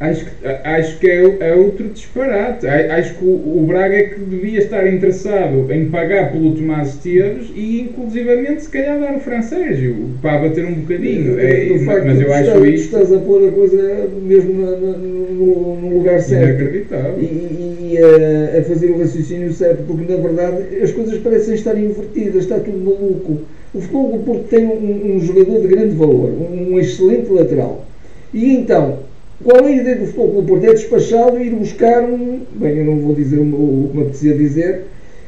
[0.00, 2.66] acho que, acho que é, é outro disparate.
[2.66, 7.48] Acho que o, o, Braga é que devia estar interessado em pagar pelo Tomás Esteves
[7.54, 11.38] e inclusivamente se calhar dar o Fran Sérgio para bater um bocadinho.
[11.38, 12.86] É, é, mas eu acho estás, isto.
[12.86, 16.60] Estás a pôr a coisa mesmo no, no lugar certo.
[16.60, 17.18] Inacreditável.
[17.20, 17.65] E,
[17.98, 22.58] a, a fazer o raciocínio certo, porque na verdade as coisas parecem estar invertidas, está
[22.58, 23.38] tudo maluco.
[23.74, 27.84] O Futebol do Porto tem um, um jogador de grande valor, um excelente lateral.
[28.32, 29.00] E então,
[29.42, 30.64] qual é a ideia do Futebol do Porto?
[30.64, 32.40] É despachá-lo e ir buscar um.
[32.52, 34.84] Bem, eu não vou dizer o que me apetecia dizer,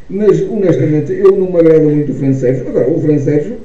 [0.09, 2.69] mas honestamente eu não me agrada muito o Fran Sérgio.
[2.69, 3.57] Agora, o Fran Sérgio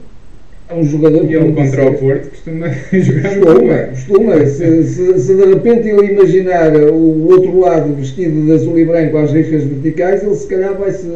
[0.73, 1.29] é um jogador.
[1.29, 4.45] E ele contra o Porto costuma jogar costuma, costuma.
[4.45, 9.17] Se, se, se, de repente ele imaginar o outro lado vestido de azul e branco
[9.17, 11.07] às riscas verticais, ele se calhar vai se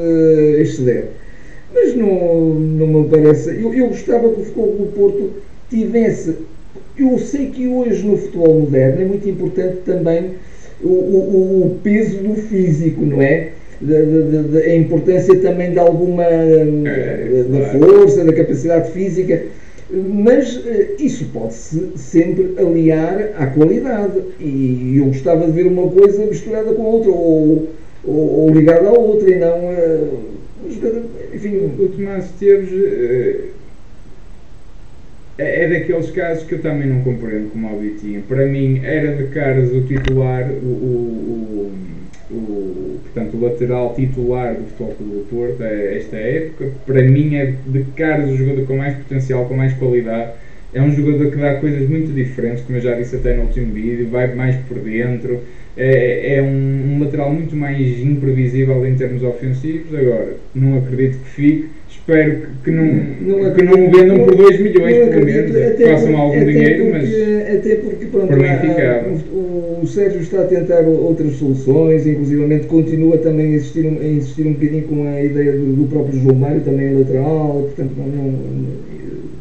[0.59, 1.05] exceder.
[1.73, 3.49] Mas não, não me parece.
[3.49, 5.31] Eu, eu gostava que o Futebol Porto
[5.69, 6.35] tivesse
[6.97, 10.31] eu sei que hoje no futebol moderno é muito importante também
[10.81, 13.51] o, o, o peso do físico, não é?
[13.79, 19.43] A importância também de alguma é, da força, da capacidade física,
[19.89, 24.19] mas eh, isso pode-se sempre aliar à qualidade.
[24.39, 27.69] E eu gostava de ver uma coisa misturada com a outra, ou,
[28.03, 29.57] ou, ou ligada à outra, e não.
[29.65, 30.37] Uh,
[31.33, 32.71] enfim, o Tomás Esteves.
[32.71, 33.57] Uh,
[35.37, 38.23] é, é daqueles casos que eu também não compreendo como o Vitinho.
[38.23, 41.71] Para mim era de caras o titular, o, o, o,
[42.29, 46.71] o, portanto, o lateral titular do Futebol Clube do Porto é esta época.
[46.85, 50.31] Para mim é de caras o jogador com mais potencial, com mais qualidade.
[50.73, 53.73] É um jogador que dá coisas muito diferentes, como eu já disse até no último
[53.73, 55.41] vídeo, vai mais por dentro.
[55.77, 59.93] É, é um, um lateral muito mais imprevisível em termos ofensivos.
[59.95, 61.69] Agora, não acredito que fique
[62.07, 66.15] espero que não, não que não o vendam por 2 milhões, pelo menos, que façam
[66.15, 69.37] algum dinheiro, porque, mas até porque pronto, por.
[69.37, 74.47] O, o, Sérgio está a tentar outras soluções, inclusivamente continua também a insistir, a insistir
[74.47, 78.39] um bocadinho com a ideia do, do próprio João Mário, também lateral, portanto não, não,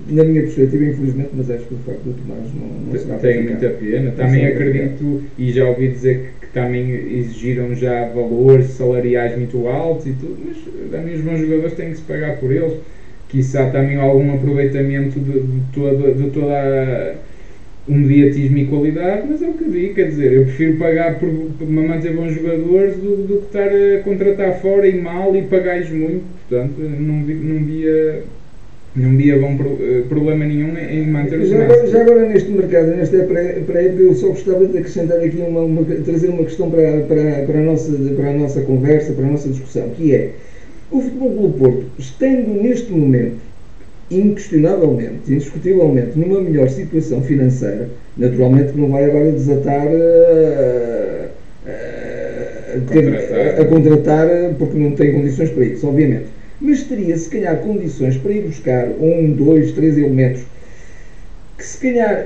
[0.09, 3.45] na minha perspectiva, infelizmente, mas acho que o facto do Tomás não, não será Tenho
[3.45, 4.11] muita pena.
[4.13, 10.13] Também acredito, e já ouvi dizer que também exigiram já valores salariais muito altos e
[10.15, 10.57] tudo, mas
[10.91, 12.79] também os bons jogadores têm que se pagar por eles.
[13.29, 17.15] Quizá também algum aproveitamento de, de toda, de toda
[17.87, 21.29] o mediatismo e qualidade, mas é o que digo, quer dizer, eu prefiro pagar por,
[21.59, 25.91] por manter bons jogadores do, do que estar a contratar fora e mal e pagar-lhes
[25.91, 28.23] muito, portanto não, não via
[28.97, 33.19] não bom eh, problema nenhum em manter os já agora, já agora neste mercado, nesta
[33.25, 37.59] pré-época, eu só gostava de acrescentar aqui uma, uma, trazer uma questão para, para, para,
[37.59, 40.31] a nossa, para a nossa conversa, para a nossa discussão, que é
[40.91, 43.37] o Futebol Clube Porto, estando neste momento,
[44.11, 51.29] inquestionavelmente, indiscutivelmente, numa melhor situação financeira, naturalmente que não vai agora desatar a,
[51.67, 54.29] a, a, ter, a contratar
[54.59, 58.89] porque não tem condições para isso, obviamente mas teria se calhar condições para ir buscar
[58.89, 60.43] um, dois, três elementos
[61.57, 62.25] que se calhar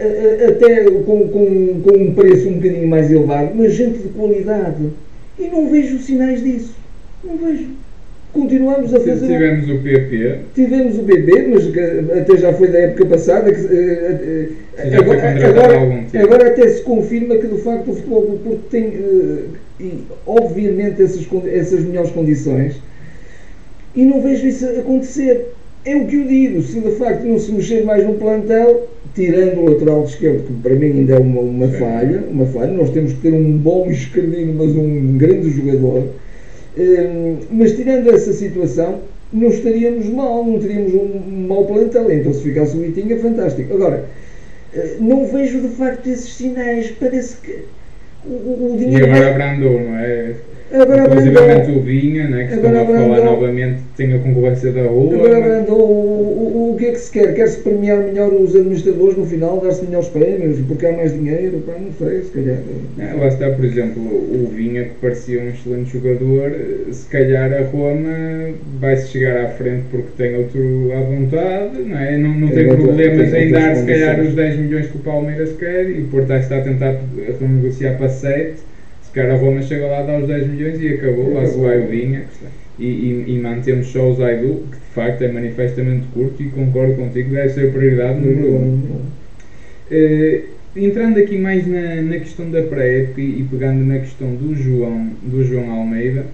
[0.48, 4.90] até com, com, com um preço um bocadinho mais elevado, mas gente de qualidade.
[5.38, 6.74] E não vejo sinais disso.
[7.24, 7.68] Não vejo.
[8.32, 9.26] Continuamos a fazer.
[9.26, 10.38] Tivemos o PP.
[10.54, 13.52] Tivemos o PP, mas até já foi da época passada.
[13.52, 18.38] Que, uh, uh, agora, agora, agora, até se confirma que de facto o futebol do
[18.38, 19.42] Porto tem, uh,
[19.80, 22.76] e, obviamente, essas, essas melhores condições
[23.94, 25.52] e não vejo isso acontecer.
[25.84, 29.60] é o que eu digo, se de facto não se mexer mais no plantel, tirando
[29.60, 33.12] o lateral esquerdo, que para mim ainda é uma, uma falha, uma falha, nós temos
[33.14, 36.04] que ter um bom esquerdino, mas um grande jogador.
[36.78, 39.00] Hum, mas tirando essa situação,
[39.32, 42.10] não estaríamos mal, não teríamos um mau plantel.
[42.10, 43.72] Então se ficasse o Vitinho é fantástico.
[43.74, 44.04] Agora,
[44.74, 47.64] eh, não vejo de facto esses sinais, parece que
[48.24, 49.06] o, o dinheiro.
[49.06, 50.34] E agora abrandou, não é?
[50.72, 55.14] Agora Inclusive o Vinha, né, que estão a falar novamente, tem a concorrência da rua.
[55.16, 57.34] Agora Brandão, o, o, o que é que se quer?
[57.34, 61.62] Quer-se premiar melhor os administradores no final, dar-se melhores prémios, porque há mais dinheiro?
[61.66, 62.58] Pá, não sei, se calhar.
[63.00, 66.52] Ah, lá está, por exemplo, o Vinha, que parecia um excelente jogador,
[66.92, 72.16] se calhar a Roma vai-se chegar à frente porque tem outro à vontade, não, é?
[72.16, 75.52] não, não tem, tem problemas em dar, se calhar, os 10 milhões que o Palmeiras
[75.58, 76.94] quer e o Porto está a tentar
[77.40, 78.69] renegociar para 7
[79.10, 81.80] se calhar a Roma chega lá, dá os 10 milhões e acabou, lá se vai
[81.80, 82.22] o Vinha.
[82.78, 86.94] E, e, e, mantemos só o Zaidu, que de facto é manifestamente curto e concordo
[86.94, 88.56] contigo, deve ser a prioridade número 1.
[88.56, 89.00] Um.
[89.90, 90.42] Uh,
[90.76, 95.44] entrando aqui mais na, na questão da pré-época e, pegando na questão do João, do
[95.44, 96.26] João Almeida,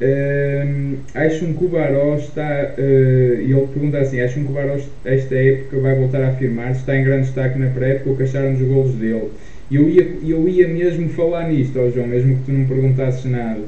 [0.00, 4.78] uh, acham que o Baró está, uh, e ele pergunta assim, acham que o Baró
[5.04, 8.54] esta época vai voltar a afirmar, está em grande destaque na pré-época, o que acharam
[8.54, 9.28] dos golos dele?
[9.70, 13.24] E eu ia, eu ia mesmo falar nisto, ó João, mesmo que tu não perguntasses
[13.24, 13.60] nada,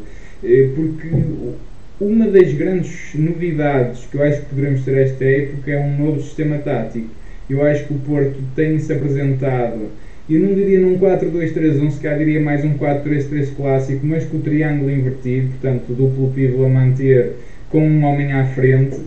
[0.45, 1.09] eh, porque
[2.01, 6.21] uma das grandes novidades que eu acho que poderemos ter esta época é um novo
[6.21, 7.09] sistema tático.
[7.51, 9.91] Eu acho que o Porto tem-se apresentado,
[10.31, 14.41] eu não diria num 4-2-3-1, se calhar diria mais um 4-3-3 clássico, mas com o
[14.41, 17.33] triângulo invertido, portanto, duplo pívolo a manter
[17.71, 19.01] com um homem à frente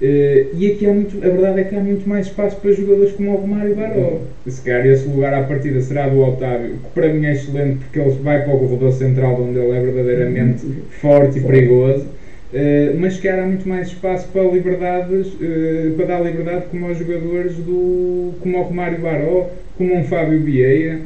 [0.00, 3.12] Uh, e aqui há muito, a verdade é que há muito mais espaço para jogadores
[3.12, 4.20] como o Romário Baró.
[4.46, 7.98] Se calhar esse lugar à partida será do Otávio, que para mim é excelente porque
[7.98, 10.64] ele vai para o corredor central onde ele é verdadeiramente
[11.00, 12.06] forte e perigoso.
[12.52, 16.86] Uh, mas se calhar há muito mais espaço para liberdades, uh, para dar liberdade como
[16.86, 21.00] aos jogadores do, como o Romário Baró, como um Fábio Vieira,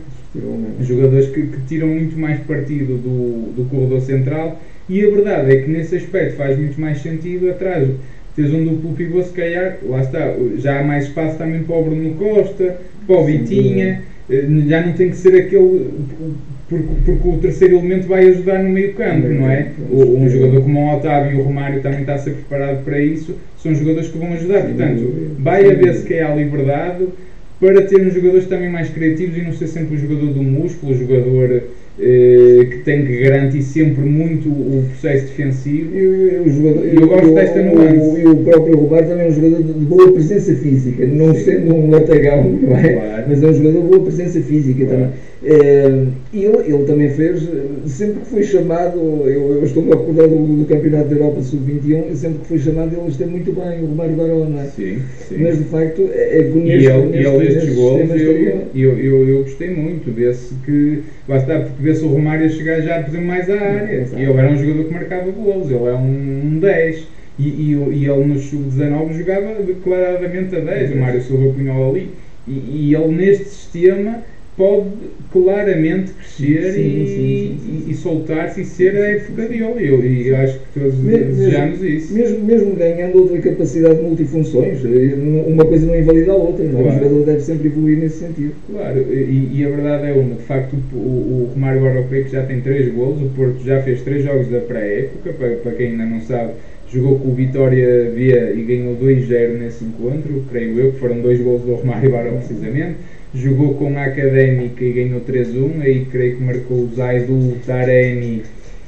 [0.80, 4.60] jogadores que, que, tiram muito mais partido do, do corredor central.
[4.88, 7.88] E a verdade é que nesse aspecto faz muito mais sentido atrás
[8.34, 11.84] tens um duplo pivô, se calhar, lá está, já há mais espaço também para o
[11.84, 15.90] Bruno Costa, para o Vitinha, eh, já não tem que ser aquele.
[16.68, 19.72] Porque, porque o terceiro elemento vai ajudar no meio campo, não é?
[19.90, 23.36] Um jogador como o Otávio e o Romário também está a ser preparado para isso,
[23.58, 24.62] são jogadores que vão ajudar.
[24.62, 27.08] Portanto, vai haver se calhar liberdade
[27.60, 30.96] para termos jogadores também mais criativos e não ser sempre o jogador do músculo, o
[30.96, 31.62] jogador
[31.98, 35.96] que tem que garantir sempre muito o processo defensivo.
[35.96, 38.20] E, o jogador, eu gosto desta nuance.
[38.20, 41.44] E o próprio Roberto também é um jogador de boa presença física, não Sim.
[41.44, 42.92] sendo um latagão, não é?
[42.92, 43.24] Claro.
[43.28, 45.02] Mas é um jogador de boa presença física claro.
[45.02, 45.12] também.
[45.44, 47.42] É, ele, ele também fez,
[47.86, 52.14] sempre que foi chamado, eu, eu estou-me a recordar do, do, Campeonato da Europa Sub-21,
[52.14, 54.66] sempre que foi chamado ele esteve muito bem, o Romário Barão, não é?
[54.66, 55.36] Sim, sim.
[55.38, 56.68] Mas de facto é, é bonito.
[56.68, 58.32] E ele, ele estes gols, eu,
[58.72, 62.80] eu, eu, eu, gostei muito, vê-se que, lá está, porque vê-se o Romário a chegar
[62.80, 63.92] já, por exemplo, mais à área.
[63.92, 67.06] É, e ele era um jogador que marcava golos, ele é um, um 10.
[67.38, 72.10] E, e, e ele no sub-19 jogava declaradamente a 10, o Mário Silva punhou ali.
[72.46, 74.22] E, e ele neste sistema
[74.56, 74.90] pode
[75.32, 79.64] claramente crescer sim, e, sim, sim, e soltar-se e ser a época dele.
[79.64, 82.14] Eu, e eu acho que todos mesmo, desejamos isso.
[82.14, 85.14] Mesmo, mesmo ganhando outra capacidade de multifunções, eh,
[85.46, 86.68] uma coisa não invalida a outra, é?
[86.68, 88.54] o jogador deve sempre evoluir nesse sentido.
[88.70, 92.60] Claro, e, e a verdade é uma, de facto o, o, Romário Barroquei já tem
[92.60, 96.20] 3 golos, o Porto já fez 3 jogos da pré-época, para, para quem ainda não
[96.20, 96.52] sabe,
[96.92, 101.40] jogou com o Vitória Via e ganhou 2-0 nesse encontro, creio eu, que foram dois
[101.40, 102.96] gols do Romário Barão precisamente
[103.34, 108.42] jogou com a Académica e ganhou 3-1, aí creio que marcou o Zaidu, o Taremi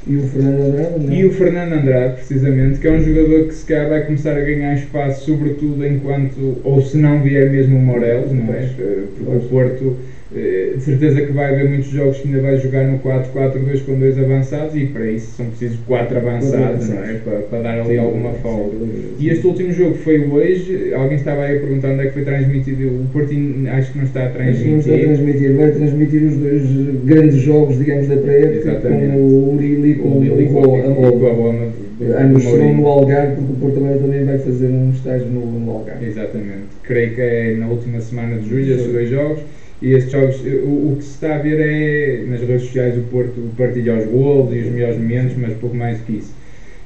[0.07, 1.13] e o Fernando Andrade, não?
[1.13, 1.17] É?
[1.17, 4.41] E o Fernando Andrade, precisamente, que é um jogador que se calhar vai começar a
[4.41, 8.69] ganhar espaço, sobretudo enquanto, ou se não vier mesmo o Morelos, não é?
[9.17, 12.85] Porque o Porto eh, de certeza que vai haver muitos jogos que ainda vai jogar
[12.85, 17.15] no 4-4-2 com dois avançados e para isso são precisos quatro avançados, não é?
[17.25, 18.75] Para, para dar ali alguma folga.
[19.19, 22.25] E este último jogo foi hoje, alguém estava aí a perguntar onde é que foi
[22.25, 24.71] transmitido, o Portinho acho que não está a transmitir.
[24.71, 26.63] Não está a transmitir, vai transmitir os dois
[27.05, 31.85] grandes jogos, digamos, da pré-época, com o Uri e com o, Roma.
[32.19, 35.71] Ambos serão no Algarve, porque o Porto agora também vai fazer um estágio no, no
[35.71, 36.07] Algarve.
[36.07, 36.65] Exatamente.
[36.83, 39.41] Creio que é na última semana de julho, esses dois jogos.
[39.85, 43.03] E estes jogos, o, o, que se está a ver é nas redes sociais o
[43.03, 46.35] Porto partilha os gols e os melhores momentos, mas pouco mais que isso.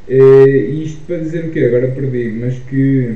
[0.08, 1.60] Uh, isto para dizer o quê?
[1.60, 3.08] Agora perdi, mas que.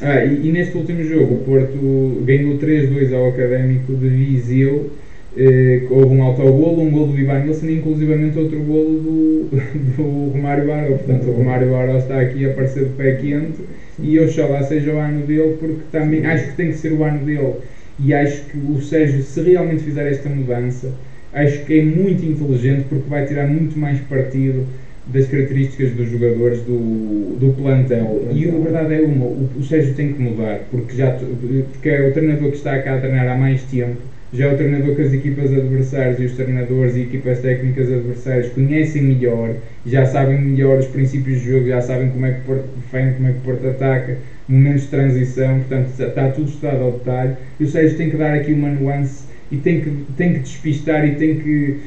[0.00, 4.90] Ah, e, e neste último jogo o Porto ganhou 3-2 ao Académico de Viseu.
[5.36, 9.48] eh, houve um autogolo, um golo do Ivan Nilsson e inclusivamente outro golo do,
[9.96, 10.96] do Romário Baró.
[10.96, 13.60] Portanto, o Romário Baró está aqui a aparecer de pé quente
[13.98, 17.04] e eu lá seja o ano dele porque também acho que tem que ser o
[17.04, 17.54] ano dele
[17.98, 20.92] e acho que o Sérgio, se realmente fizer esta mudança,
[21.32, 24.66] acho que é muito inteligente porque vai tirar muito mais partido
[25.06, 28.28] das características dos jogadores do, do plantel.
[28.32, 32.02] E a verdade é uma, o, o Sérgio tem que mudar, porque, já, porque é
[32.02, 33.96] o treinador que está cá a treinar há mais tempo
[34.32, 39.02] já o treinador que as equipas adversárias e os treinadores e equipas técnicas adversárias conhecem
[39.02, 39.52] melhor,
[39.84, 43.28] já sabem melhor os princípios de jogo, já sabem como é que Porto defende, como
[43.28, 44.16] é que Porto ataca,
[44.48, 47.36] momentos de transição, portanto está tudo estudado ao detalhe.
[47.58, 51.06] E o Sérgio tem que dar aqui uma nuance e tem que, tem que despistar
[51.06, 51.80] e tem que,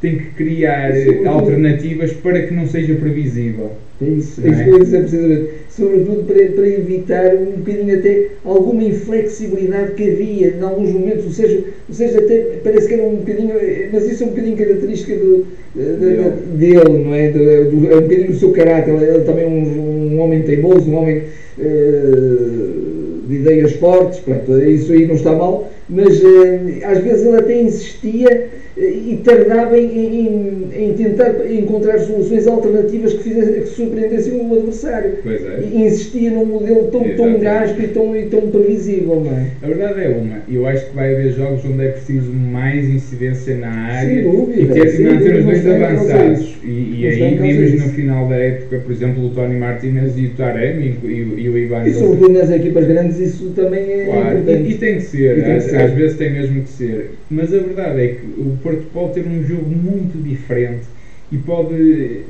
[0.00, 0.92] tem que criar
[1.26, 3.72] alternativas para que não seja previsível.
[4.00, 5.48] É isso, é isso eu ia dizer precisamente.
[5.70, 11.30] Sobretudo para, para evitar um bocadinho até alguma inflexibilidade que havia em alguns momentos, ou
[11.32, 13.54] seja, ou seja até parece que era um bocadinho,
[13.92, 17.30] mas isso é um bocadinho característica do, de, dele, não é?
[17.30, 20.90] Do, do, é um bocadinho do seu caráter, ele, também é um, um homem teimoso,
[20.90, 21.22] um homem
[21.58, 27.36] uh, de ideias fortes, pronto, isso aí não está mal, mas uh, às vezes ele
[27.36, 34.38] até insistia e tardava em, em, em, tentar encontrar soluções alternativas que, fizessem, que surpreendessem
[34.38, 35.12] o adversário.
[35.24, 35.62] É.
[35.62, 39.46] E insistia num modelo tão, tão gasto e tão, e tão previsível, não é?
[39.62, 43.56] A verdade é uma, eu acho que vai haver jogos onde é preciso mais incidência
[43.56, 46.56] na área dúvida, e ter, sem manter os dois avançados.
[46.62, 50.30] E, e aí vimos no final da época, por exemplo, o Tony Martinez e o
[50.30, 51.86] Taremi e, e, e o Ivan.
[51.86, 54.68] E sobretudo nas equipas grandes isso também é claro, importante.
[54.68, 55.75] E, e tem que ser, às, que ser.
[55.76, 57.12] Às vezes tem mesmo que ser.
[57.30, 60.86] Mas a verdade é que o Porto pode ter um jogo muito diferente
[61.30, 62.24] e pode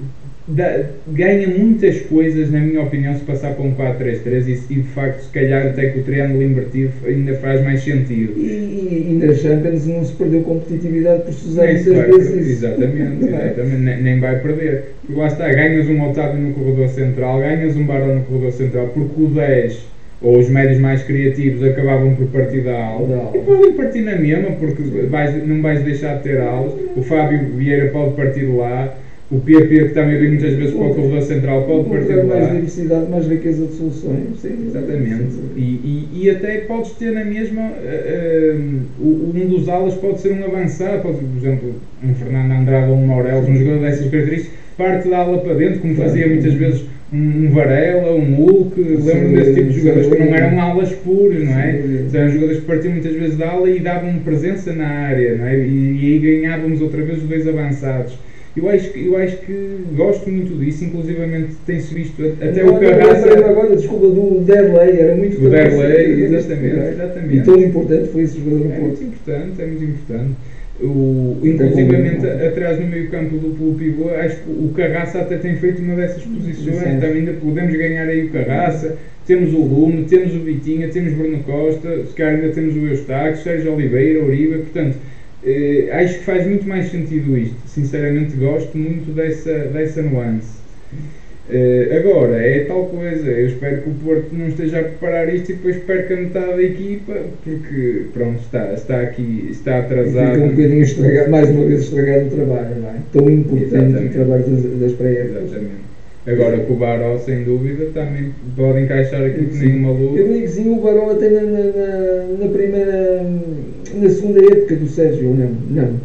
[0.48, 4.88] da, ganha muitas coisas, na minha opinião, se passar para um 4-3-3 e, e, de
[4.88, 8.34] facto, se calhar até que o triângulo invertido ainda faz mais sentido.
[8.36, 13.82] E, e, na Champions não se perdeu competitividade por se usar muitas vezes Exatamente, exatamente
[13.82, 14.94] nem, nem, vai perder.
[15.00, 18.88] Porque lá está, ganhas um Otávio no corredor central, ganhas um Barão no corredor central,
[18.94, 23.32] porque o 10 ou os médios mais criativos acabavam por partir da aula.
[23.34, 26.72] E podem partir na mesma porque vais, não vais deixar de ter aulas.
[26.96, 28.94] O Fábio Vieira pode partir lá.
[29.28, 32.24] O PP que também vem muitas vezes para o corredor central pode partir lá.
[32.24, 34.40] mais diversidade, mais riqueza de soluções.
[34.40, 35.36] Sim, exatamente.
[35.56, 40.32] E, e, e, até podes ter na mesma uh, uh, um dos alas pode ser
[40.32, 41.02] um avançado.
[41.02, 41.74] Pode, por exemplo
[42.04, 45.80] um Fernando Andrade ou um Maurelos um jogador dessas características parte da ala para dentro
[45.80, 50.34] como fazia muitas vezes um Varela, um Hulk, lembro desse tipo de jogadores que não
[50.34, 51.80] eram alas puras, não é?
[52.12, 55.56] Eram jogadores que partiam muitas vezes da ala e davam presença na área, não é?
[55.58, 58.18] E, e aí ganhávamos outra vez os dois avançados.
[58.56, 62.80] Eu acho, que, eu acho que gosto muito disso, inclusivamente tem-se visto até não, o
[62.80, 63.30] Carraça.
[63.30, 67.36] agora, desculpa, do Derley, era muito Do Derley, exatamente, exatamente.
[67.36, 70.30] E tão importante foi esse jogador É muito importante, é muito importante.
[70.78, 75.56] O, inclusivamente atrás no meio campo do pelo pivô, acho que o Carraça até tem
[75.56, 77.00] feito uma dessas posições, Sim.
[77.00, 81.38] também ainda podemos ganhar aí o Carraça, temos o Lume, temos o Vitinha, temos Bruno
[81.44, 84.98] Costa, se calhar ainda temos o Eustáquio, Sérgio Oliveira, Uribe, portanto,
[85.42, 90.58] eh, acho que faz muito mais sentido isto, sinceramente gosto muito dessa, dessa nuance.
[91.48, 95.52] Uh, agora, é tal coisa, eu espero que o Porto não esteja a preparar isto
[95.52, 100.32] e depois perca metade da equipa, porque pronto, está, está aqui, está atrasado.
[100.32, 102.94] Fica um bocadinho estragado, mais uma vez estragado o trabalho, não é?
[103.12, 104.06] Tão importante Exatamente.
[104.06, 105.42] o trabalho das, das pré-épocas.
[105.44, 105.86] Exatamente.
[106.26, 110.18] Agora com o Baró, sem dúvida, também pode encaixar aqui com nenhuma luz.
[110.18, 113.24] Eu digo sim, o Baró até na, na, na, primeira,
[113.94, 115.52] na segunda época do Sérgio, não?
[115.70, 116.00] Não.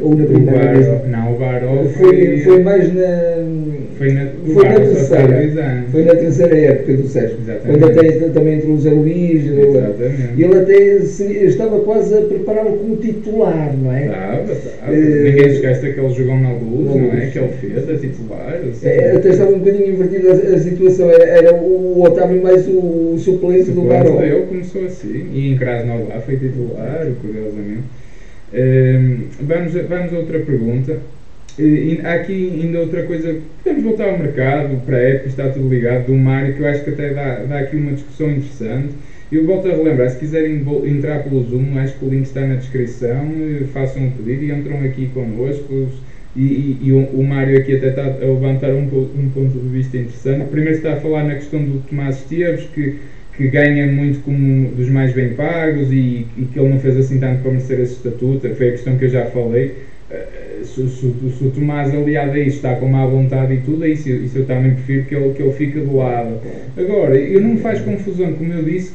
[0.00, 1.08] Ou na primeira vez?
[1.08, 3.42] Não, o Baró foi, foi, mais na
[3.98, 5.84] foi na, foi na terceira.
[5.90, 7.36] Foi na terceira época do Sérgio.
[7.64, 9.44] Quando até também entrou o Zé Luís.
[10.36, 14.06] E ele até se, estava quase a prepará-lo como titular, não é?
[14.06, 14.92] Estava, estava.
[14.92, 17.26] Uh, Ninguém esquece daquele jogão na luz, não, não é?
[17.26, 18.60] Que ele fez, a titular.
[18.70, 18.88] Assim.
[18.88, 21.10] É, até estava um bocadinho invertida a, a, situação.
[21.10, 24.22] Era, era o Otávio mais o, o suplente do Barão.
[24.22, 25.28] Ele começou assim.
[25.32, 28.01] E em Krasnodar foi titular, curiosamente.
[28.52, 30.98] Uh, vamos, vamos a outra pergunta.
[31.58, 35.68] E, há aqui ainda outra coisa, podemos voltar ao mercado, para a época, está tudo
[35.68, 38.94] ligado, do Mário, que eu acho que até dá, dá aqui uma discussão interessante.
[39.30, 42.56] Eu volto a relembrar, se quiserem entrar pelo Zoom, acho que o link está na
[42.56, 43.32] descrição,
[43.72, 45.88] façam um pedido e entram aqui convosco.
[46.34, 49.68] E, e, e o, o, Mário aqui até está a levantar um, um ponto de
[49.68, 50.48] vista interessante.
[50.50, 52.98] Primeiro está a falar na questão do Tomás Esteves, que,
[53.36, 57.18] que ganha muito como dos mais bem pagos e, e que ele não fez assim
[57.18, 59.74] tanto para merecer esse estatuto, foi a questão que eu já falei
[60.10, 63.86] eh, se, se, se, o Tomás aliado a isso está com má vontade e tudo,
[63.86, 66.38] isso, isso eu também prefiro que ele, que ele fique do lado.
[66.76, 68.92] Agora, eu não me faz confusão, como eu disse,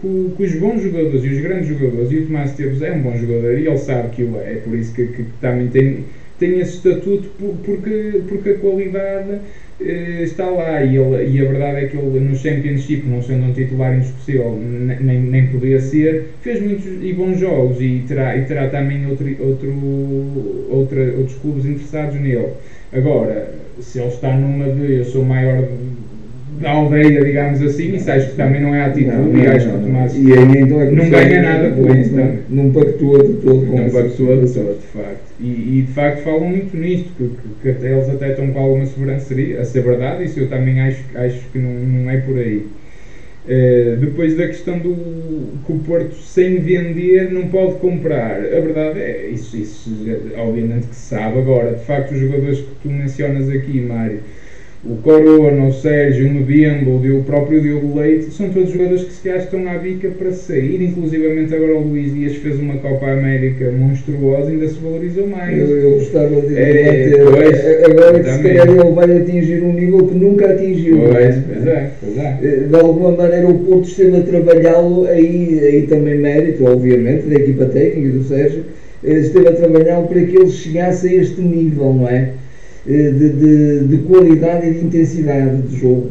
[0.00, 3.16] com, os bons jogadores e os grandes jogadores, e o Tomás Esteves é um bom
[3.16, 6.04] jogador e ele sabe que o é, é por isso que, que, que também tem,
[6.38, 7.28] tem esse estatuto,
[7.64, 9.40] porque, porque a qualidade eh,
[9.80, 13.52] está lá e, ele, e a verdade é que ele no Championship, não sendo um
[13.52, 18.68] titular indiscutível, nem, nem podia ser, fez muitos e bons jogos e terá, e terá
[18.68, 22.48] também outro, outro, outra, outros clubes interessados nele.
[22.92, 25.68] Agora, se ele está numa de eu sou maior
[26.60, 29.68] da aldeia, digamos assim, isso acho que também não é a atitude não, e acho
[29.68, 32.14] que o Tomás e aí, então é não ganha nada com isso.
[32.14, 35.34] Não, não pactua de todo com Não pactua de todo, de facto.
[35.40, 37.30] E, e, de facto falam muito nisto, que,
[37.62, 41.02] que, até eles até estão com alguma sobranceria, a ser verdade, isso eu também acho,
[41.14, 42.66] acho que não, não é por aí.
[43.44, 44.94] Uh, depois da questão do
[45.66, 49.90] que o Porto sem vender não pode comprar, a verdade é, isso, isso
[50.38, 54.20] obviamente que se sabe agora, de facto os jogadores que tu mencionas aqui, Mário,
[54.86, 59.22] o Corona, o Sérgio, o Mbemba, o próprio Diogo Leite, são todos jogadores que se
[59.22, 63.72] calhar estão à bica para sair, inclusivamente agora o Luís Dias fez uma Copa América
[63.72, 65.58] monstruosa, ainda se valorizou mais.
[65.58, 70.06] Eu, eu gostava de é, pois, agora que se calhar ele vai atingir um nível
[70.06, 70.98] que nunca atingiu.
[70.98, 72.38] Pois, pois é, pois é.
[72.42, 77.36] Eh, de alguma maneira o Porto esteve a trabalhá-lo, aí, aí também mérito, obviamente, da
[77.36, 78.64] equipa técnica do Sérgio,
[79.02, 82.32] eh, esteve a trabalhá-lo para que ele chegasse a este nível, não é?
[82.86, 86.10] Eh, de, de, de, qualidade e de intensidade de jogo.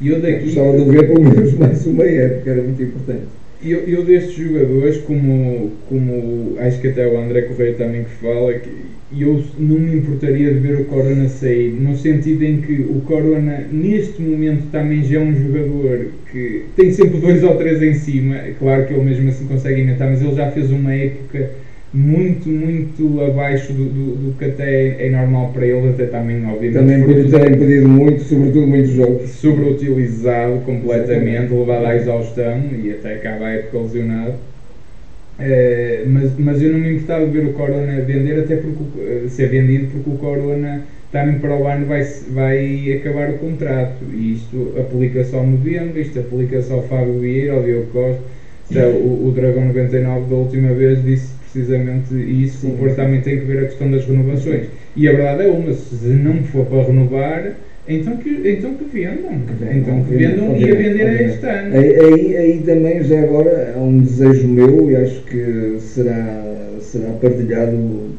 [0.00, 0.46] E eu daqui.
[0.46, 3.24] Gostava de ver pelo menos mais uma época, era muito importante.
[3.62, 8.54] Eu, eu destes jogadores, como, como acho que até o André Correia também que fala,
[8.54, 8.70] que
[9.18, 13.66] eu não me importaria de ver o Corona sair, no sentido em que o Corona
[13.70, 18.36] neste momento também já é um jogador que tem sempre dois ou três em cima,
[18.36, 21.50] é claro que ele mesmo assim consegue inventar, mas ele já fez uma época
[21.92, 26.74] muito, muito abaixo do, do, do, que até é normal para ele, até também, obviamente.
[26.74, 29.30] Também por terem pedido muito, sobretudo muitos jogos.
[29.30, 34.34] Sobreutilizado completamente, levado à exaustão e até acaba a época lesionado.
[35.38, 39.28] É, mas, mas eu não me importava de ver o Corona vender, até porque eh,
[39.28, 40.82] ser vendido, porque o Corona
[41.12, 44.02] também para o ano vai, vai acabar o contrato.
[44.12, 48.22] E isto aplica só ao novembro, isto aplica só ao Fábio Vieira, ao Diogo Costa.
[48.70, 53.22] Então, o, o Dragão 99 da última vez disse precisamente isso, sim, o Porto também
[53.22, 54.66] tem que ver a questão das renovações.
[54.94, 57.56] E a verdade é uma, se não for para renovar,
[57.88, 59.32] então que, então que vendam.
[59.74, 61.76] Então que vendam e a vender é este ano.
[61.76, 66.44] Aí, aí também, já agora, é um desejo meu e acho que será,
[66.80, 67.76] será partilhado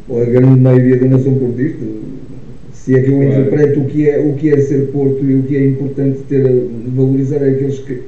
[0.08, 1.86] pela grande maioria da nação portista.
[2.74, 3.32] Se é que eu claro.
[3.32, 6.44] interpreto o que, é, o que é ser Porto e o que é importante ter,
[6.96, 8.02] valorizar aqueles que,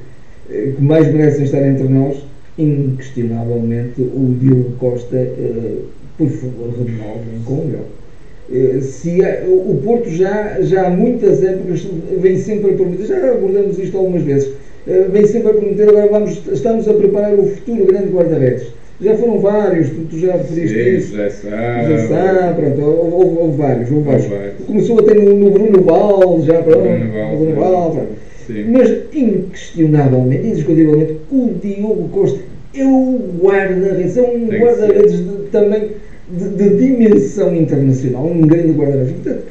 [0.48, 2.16] que mais merecem estar entre nós,
[2.62, 5.84] inquestionavelmente o Diogo Costa, uh,
[6.16, 8.76] por favor, renovem com ele.
[8.76, 11.86] Uh, se há, o Porto já, já há muitas épocas
[12.18, 16.08] vem sempre a prometer, já abordamos isto algumas vezes, uh, vem sempre a prometer, agora
[16.08, 18.66] vamos, estamos a preparar o futuro grande guarda-redes.
[19.00, 21.16] Já foram vários, tu, tu já referiste Sim, isso.
[21.16, 21.90] Já sabe.
[21.90, 24.26] Já sabe, pronto, houve, houve vários, houve vários.
[24.66, 26.82] Começou até no, no Bruno Val, já pronto.
[26.82, 28.29] Bruno Val, Bruno Val, pronto.
[28.68, 32.40] Mas inquestionavelmente, indiscutivelmente, o Diogo Costa
[32.74, 35.90] é o guarda-redes, é um guarda-redes também
[36.30, 39.12] de, de, dimensão internacional, um grande guarda-redes.
[39.12, 39.44] Portanto,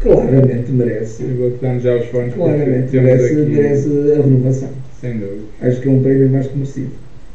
[0.00, 1.24] claramente merece.
[1.24, 3.50] Eu vou já os fones Claramente merece, aqui...
[3.50, 4.68] merece a renovação.
[5.00, 5.42] Sem dúvida.
[5.62, 6.90] Acho que é um prémio mais que merecido.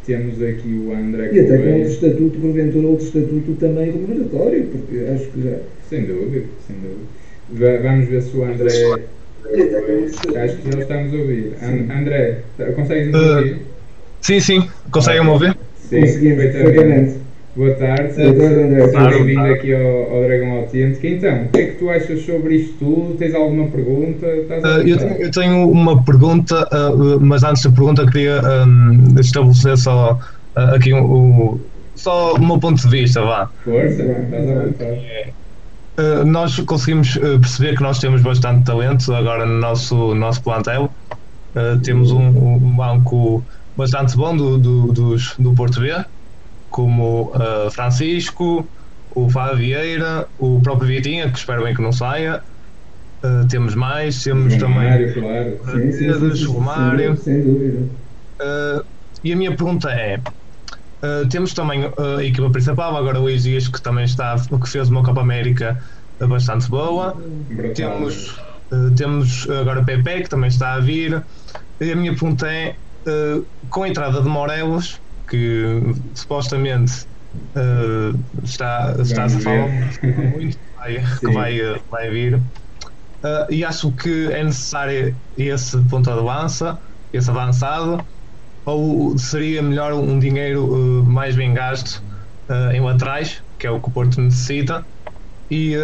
[0.06, 5.04] Temos aqui o André E até com outro estatuto, porventura, outro estatuto também remuneratório, porque
[5.12, 5.58] acho que já.
[5.90, 7.82] Sem dúvida, sem dúvida.
[7.82, 8.70] Vamos ver se o André.
[9.46, 11.54] Acho que já estamos a ouvir.
[11.60, 11.92] Sim.
[11.92, 12.40] André,
[12.76, 13.54] consegues nos ouvir?
[13.54, 13.76] Uh,
[14.22, 14.70] Sim, sim.
[14.90, 15.56] Conseguem-me ouvir?
[15.76, 17.26] Sim, perfeitamente.
[17.56, 21.08] Boa tarde, seja bem-vindo aqui ao, ao Dragão Autêntico.
[21.08, 23.16] Então, o que é que tu achas sobre isto tudo?
[23.18, 24.26] Tens alguma pergunta?
[24.26, 29.78] Uh, eu, tenho, eu, tenho, uma pergunta, uh, mas antes da pergunta queria um, estabelecer
[29.78, 30.20] só
[30.58, 31.60] uh, aqui um, um,
[31.96, 33.50] só o meu ponto de vista, vá.
[33.64, 35.36] Força, estás à vontade.
[35.98, 40.94] Uh, nós conseguimos uh, perceber que nós temos bastante talento agora no nosso, nosso plantel.
[41.56, 43.42] Uh, temos um, um, banco
[43.78, 45.94] bastante bom do, do, dos, do Porto B,
[46.70, 47.32] como
[47.72, 48.68] Francisco,
[49.12, 52.42] o Fábio Vieira, o próprio Vitinha, que espero bem que não saia.
[53.50, 55.94] Temos mais, temos também Romário, claro.
[55.94, 57.18] Sim, o Romário.
[57.18, 57.90] Sem dúvida.
[59.24, 60.20] E a minha pergunta é:
[61.30, 65.04] temos também a equipa principal, agora o Luís Dias, que também está, que fez uma
[65.04, 65.82] Copa América
[66.20, 67.16] bastante boa.
[67.76, 68.40] Temos,
[68.96, 71.24] temos agora o Pepe, que também está a vir.
[71.80, 72.76] E a minha pergunta é:
[73.06, 77.08] uh, com a entrada de Morelos, que supostamente
[77.56, 79.68] Uh, está, está a falar
[80.38, 82.36] muito vai, que vai, vai vir.
[82.36, 82.42] Uh,
[83.50, 86.78] e acho que é necessário esse ponto de avança,
[87.12, 88.06] esse avançado,
[88.66, 92.04] ou seria melhor um dinheiro uh, mais bem gasto
[92.50, 94.86] uh, em laterais, que é o que o Porto necessita,
[95.50, 95.76] e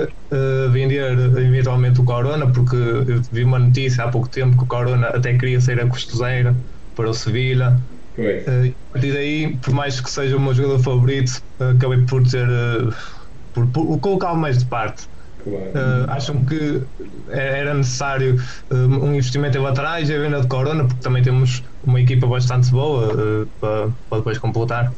[0.71, 5.07] vender eventualmente o Corona, porque eu vi uma notícia há pouco tempo que o Corona
[5.09, 6.57] até queria ser a costuseira
[6.95, 7.79] para o Sevilha.
[8.47, 12.47] Uh, a partir daí, por mais que seja o meu jogador favorito, acabei por ter
[13.53, 15.07] por, por colocá-lo mais de parte.
[15.43, 15.65] Claro.
[15.65, 16.81] Uh, acham que
[17.29, 18.35] era necessário
[18.69, 22.27] uh, um investimento em laterais e a venda de Corona, porque também temos uma equipa
[22.27, 24.93] bastante boa uh, para, para depois completar.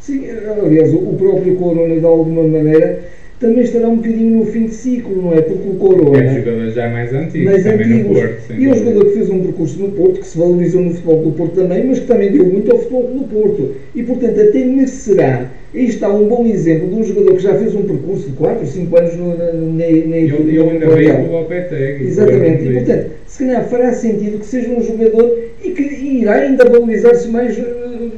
[0.00, 3.04] Sim, aliás, o próprio Corona, de alguma maneira,
[3.38, 5.40] também estará um bocadinho no fim de ciclo, não é?
[5.42, 6.18] Porque o Corona.
[6.18, 9.30] É um jogador já mais antigo, mais antigos, Porto, e é um jogador que fez
[9.30, 12.32] um percurso no Porto, que se valorizou no futebol do Porto também, mas que também
[12.32, 13.76] deu muito ao futebol do Porto.
[13.94, 17.74] E portanto, até merecerá Aí está um bom exemplo de um jogador que já fez
[17.74, 20.54] um percurso de 4 ou 5 anos no, na, na, equipe.
[20.54, 22.06] Eu ainda veio o Lopetegui.
[22.06, 22.64] Exatamente.
[22.64, 27.28] E, portanto, se calhar fará sentido que seja um jogador e que irá ainda valorizar-se
[27.28, 27.64] mais uh,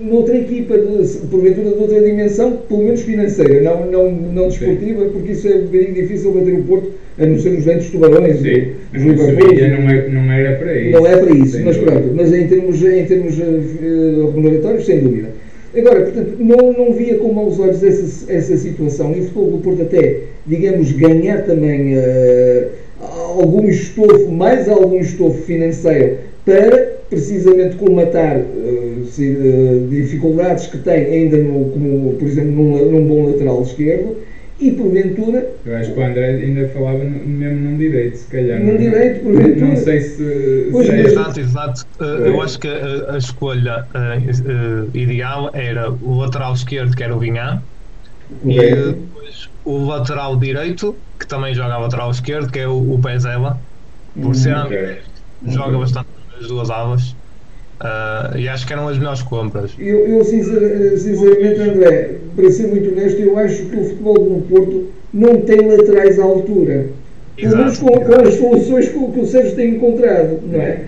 [0.01, 5.11] noutra equipa, de, porventura de outra dimensão, pelo menos financeira, não, não, não desportiva, Sim.
[5.11, 8.38] porque isso é um bocadinho difícil bater o Porto, a não ser nos ventos tubarões.
[8.38, 10.92] Sim, os não, é, não era para isso.
[10.92, 15.39] Não é para isso, mas pronto, mas em termos, em termos uh, remuneratórios, sem dúvida.
[15.76, 19.12] Agora, portanto, não, não via com maus olhos essa, essa situação.
[19.12, 22.68] E o do Porto até, digamos, ganhar também uh,
[23.00, 31.36] algum estofo, mais algum estofo financeiro para precisamente colmatar uh, uh, dificuldades que tem ainda
[31.36, 34.16] no, como, por exemplo, num, num bom lateral esquerdo
[34.61, 35.50] e porventura.
[35.64, 38.61] Eu acho que o André ainda falava mesmo num direito, se calhar.
[38.61, 39.66] Num direito, porventura.
[39.66, 40.68] Não sei se.
[40.70, 41.00] Pois se é.
[41.00, 41.86] Exato, exato.
[41.98, 47.02] Uh, eu acho que a, a escolha uh, uh, ideal era o lateral esquerdo, que
[47.02, 47.62] era o Vinhã,
[48.44, 53.58] e depois o lateral direito, que também joga lateral esquerdo, que é o, o Pezela,
[54.14, 54.98] por hum, ser okay.
[55.46, 56.08] joga bastante
[56.38, 57.16] nas duas alas.
[57.80, 59.72] Uh, e acho que eram as melhores compras.
[59.78, 64.88] Eu, eu sinceramente, André, para ser muito honesto, eu acho que o futebol do Porto
[65.14, 66.88] não tem laterais à altura.
[67.36, 70.80] Pelo menos com, com, as soluções que, que o Sérgio tem encontrado, não é?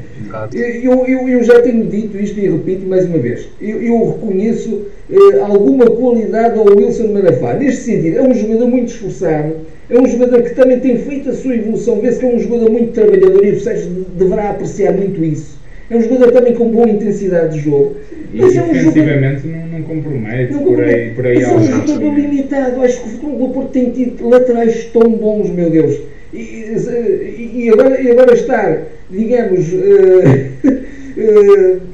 [0.52, 3.48] Eu, eu, eu, já tenho dito isto e repito mais uma vez.
[3.60, 7.54] Eu, eu reconheço eh, alguma qualidade ao Wilson Marafá.
[7.54, 9.54] Neste sentido, é um jogador muito esforçado,
[9.88, 12.00] é um jogador que também tem feito a sua evolução.
[12.00, 15.61] Vê-se que é um jogador muito trabalhador e o Sérgio deverá apreciar muito isso.
[15.92, 17.96] É um jogador também com boa intensidade de jogo.
[18.32, 19.68] E mas é um defensivamente jogador...
[19.68, 22.82] não, não compromete, não por aí, por aí mas é um jogador limitado.
[22.82, 26.00] Acho que o futebol do Porto tem tido laterais tão bons, meu Deus.
[26.32, 29.66] E, e, e, agora, e agora estar, digamos.
[31.14, 31.28] Uh,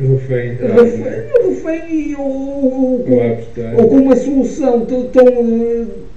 [0.01, 1.05] Uh, refém, tá, refém,
[1.45, 5.25] refém ou, ou, ou, ou com uma solução tão, tão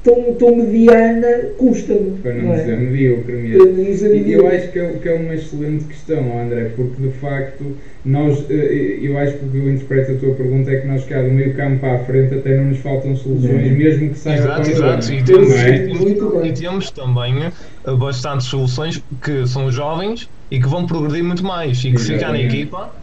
[0.04, 1.28] tão, tão mediana
[1.58, 2.18] custa-me.
[2.20, 2.76] Para não, não dizer é?
[2.78, 3.78] medíocre mesmo.
[4.14, 8.44] E eu acho que é, que é uma excelente questão, André, porque de facto nós,
[8.50, 11.22] eh, eu acho que o que eu interpreto a tua pergunta é que nós cá
[11.22, 14.70] do meio campo para a frente até não nos faltam soluções, mesmo que saia Exato,
[14.70, 15.14] exato.
[15.14, 16.48] E temos, é?
[16.48, 21.84] e temos também eh, bastantes soluções que são jovens e que vão progredir muito mais
[21.86, 23.01] e que se ficar na equipa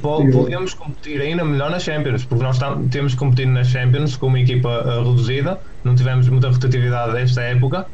[0.00, 2.58] podemos competir ainda melhor nas Champions, porque nós
[2.90, 7.86] temos competido nas Champions com uma equipa uh, reduzida, não tivemos muita rotatividade desta época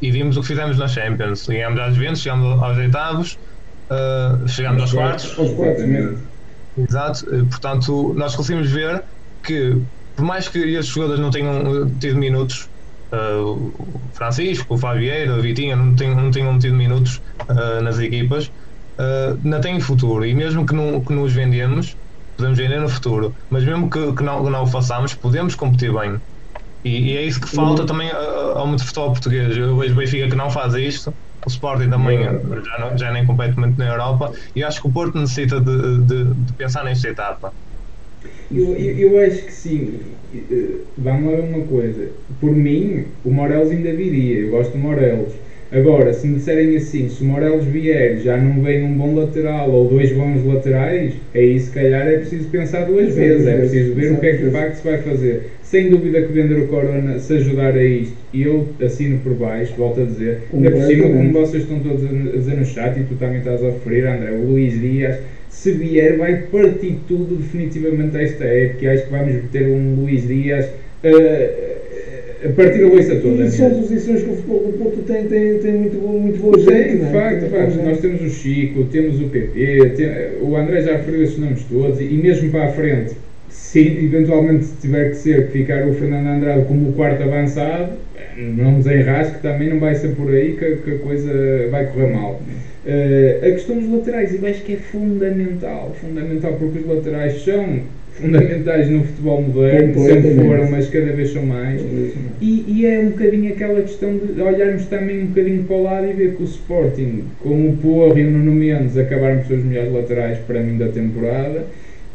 [0.00, 1.46] e vimos o que fizemos nas Champions.
[1.46, 3.38] Ganhamos às Juventus, chegamos aos oitavos,
[3.90, 5.38] uh, chegamos aos quartos.
[5.38, 5.84] Aos quartos.
[6.76, 9.02] Exato, portanto, nós conseguimos ver
[9.42, 9.76] que,
[10.14, 12.68] por mais que estes jogadores não tenham tido minutos,
[13.12, 17.98] uh, o Francisco, o Fabieira, o Vitinha não tenham, não tenham tido minutos uh, nas
[17.98, 18.52] equipas,
[18.98, 21.96] uh, não tem futuro e mesmo que não, que nos vendemos,
[22.36, 25.92] podemos vender no futuro, mas mesmo que, que, não, que não o façamos, podemos competir
[25.92, 26.20] bem.
[26.84, 29.56] E, e é isso que falta também ao muito futebol português.
[29.56, 31.10] Eu vejo o Benfica que não faz isto,
[31.44, 34.92] o Sporting também já, não, já nem compete muito na Europa, e acho que o
[34.92, 37.52] Porto necessita de, de, de pensar nesta etapa.
[38.50, 40.00] Eu, eu, eu, acho que sim.
[40.96, 42.10] Vamos lá uma coisa.
[42.40, 44.40] Por mim, o Morelos ainda viria.
[44.40, 45.32] Eu gosto do Morelos.
[45.70, 49.70] Agora, se me disserem assim, se o Morelos vier, já não vem um bom lateral
[49.70, 54.12] ou dois bons laterais, aí se calhar é preciso pensar duas vezes, é preciso ver
[54.12, 55.42] o que é que de facto se vai fazer.
[55.62, 59.74] Sem dúvida que vender o Corona se ajudar a isto, e eu assino por baixo,
[59.76, 63.02] volto a dizer, ainda por cima, como vocês estão todos a dizer no chat, e
[63.02, 65.18] tu também estás a referir, André, o Luís Dias,
[65.50, 68.90] se vier, vai partir tudo definitivamente a esta época.
[68.90, 70.66] Acho que vamos ter um Luís Dias.
[71.04, 71.77] Uh,
[72.44, 73.44] a partir da lista toda.
[73.44, 76.70] E são posições que o futebol do Porto tem, tem, tem muito, muito boa gente.
[76.70, 77.06] Tem, de é?
[77.06, 77.82] facto, de facto.
[77.82, 80.08] Nós temos o Chico, temos o PP, tem,
[80.40, 83.14] o André já referiu esses nomes todos, e mesmo para a frente.
[83.48, 87.92] se eventualmente tiver que ser que ficar o Fernando Andrade como o quarto avançado,
[88.36, 91.32] não desenrasque, também não vai ser por aí que, que a coisa
[91.70, 92.40] vai correr mal.
[92.86, 97.80] Uh, a questão dos laterais, eu acho que é fundamental, fundamental porque os laterais são
[98.18, 101.80] fundamentais no futebol moderno, sempre foram, mas cada vez são mais.
[102.40, 106.06] E, e, é um bocadinho aquela questão de olharmos também um bocadinho para o lado
[106.08, 109.64] e ver que o Sporting, com o Porro e o Nuno Mendes, acabaram ser os
[109.64, 111.66] melhores laterais para mim da temporada.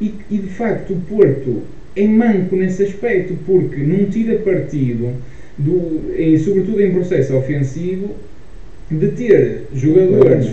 [0.02, 1.64] E, e de facto o Porto
[1.96, 5.12] é manco nesse aspecto, porque não tira partido,
[5.58, 8.16] do, em, sobretudo em processo ofensivo,
[8.90, 10.52] de ter jogadores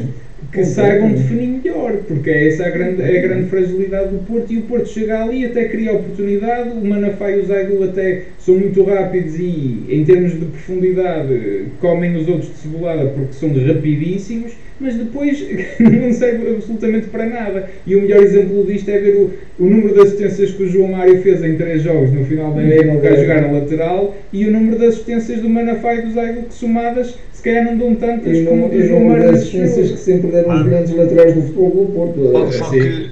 [0.53, 4.53] que saibam definir melhor, porque é essa a grande, é a grande fragilidade do Porto
[4.53, 8.57] e o Porto chega ali até cria oportunidade, o Manafá e o Zaidu até são
[8.57, 14.53] muito rápidos e em termos de profundidade comem os outros de cebolada porque são rapidíssimos,
[14.81, 15.45] mas depois
[15.79, 17.71] não serve absolutamente para nada.
[17.87, 20.89] E o melhor exemplo disto é ver o, o número de assistências que o João
[20.89, 24.51] Mário fez em três jogos no final da época a jogar na lateral e o
[24.51, 28.37] número de assistências do Manafá e do Zaidu que somadas se calhar não dão tantas
[28.37, 31.93] e como o João Mário assistências que sempre deram os grandes laterais do futebol do
[31.93, 32.53] Porto.
[32.53, 33.11] Só, que,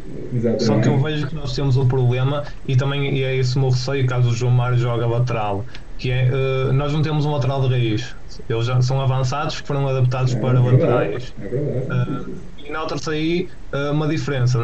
[0.58, 3.60] só que eu vejo que nós temos um problema e também e é esse o
[3.60, 5.64] meu receio caso o João Mário joga lateral
[5.98, 8.14] que é, uh, nós não temos um lateral de raiz.
[8.48, 11.34] Eles já são avançados que foram adaptados é, para é laterais.
[11.40, 12.30] É verdade.
[12.30, 12.34] Uh,
[12.66, 14.58] e nota-se aí uh, uma diferença.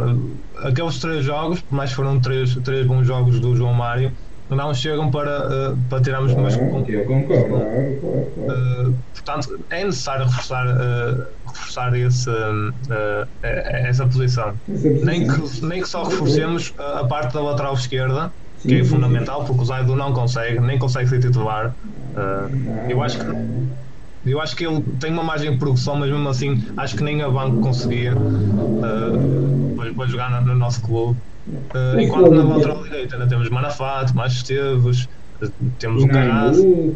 [0.58, 4.12] Aqueles três jogos, por mais que foram três, três bons jogos do João Mário,
[4.50, 7.48] não chegam para, uh, para tirarmos claro, mais Eu concordo.
[7.48, 8.94] Claro, claro, claro.
[9.14, 10.66] portanto, é necessário reforçar,
[11.46, 12.30] reforçar esse,
[13.42, 14.54] essa posição.
[14.68, 15.04] Essa posição.
[15.04, 18.30] Nem, que, nem que só reforcemos a parte da lateral esquerda
[18.66, 21.74] que é fundamental porque o Zaido não consegue, nem consegue ser titular.
[22.14, 23.26] Uh, eu acho que
[24.24, 27.20] eu acho que ele tem uma margem de progressão, mas mesmo assim acho que nem
[27.22, 31.20] a banco conseguia uh, para, jogar no, no, nosso clube.
[31.46, 35.06] Uh, enquanto na lateral direita ainda temos Manafá, Tomás Esteves,
[35.78, 36.62] temos o Carrasco.
[36.66, 36.94] O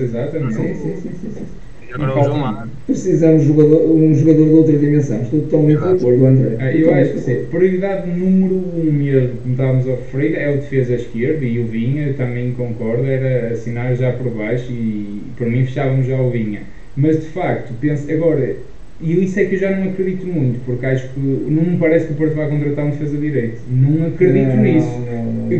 [0.00, 0.54] exatamente.
[0.54, 1.46] Sim, sim, sim, sim.
[1.92, 5.22] Agora o João Precisamos de um jogador, um jogador de outra dimensão.
[5.22, 6.56] Estou totalmente de acordo, André.
[6.58, 7.44] Ah, eu acho que sim.
[7.50, 12.12] Prioridade número um mesmo, como estávamos a referir, é o defesa esquerda e o Vinha,
[12.14, 16.62] também concordo, era assinar já por baixo e por mim fechávamos já o Vinha.
[16.96, 18.56] Mas de facto, penso, agora,
[19.00, 22.06] e isso é que eu já não acredito muito, porque acho que não me parece
[22.06, 23.60] que o Porto vai contratar um defesa direito.
[23.70, 25.00] Não acredito não, nisso.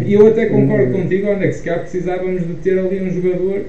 [0.06, 3.62] E eu até concordo contigo, André, que se calhar precisávamos de ter ali um jogador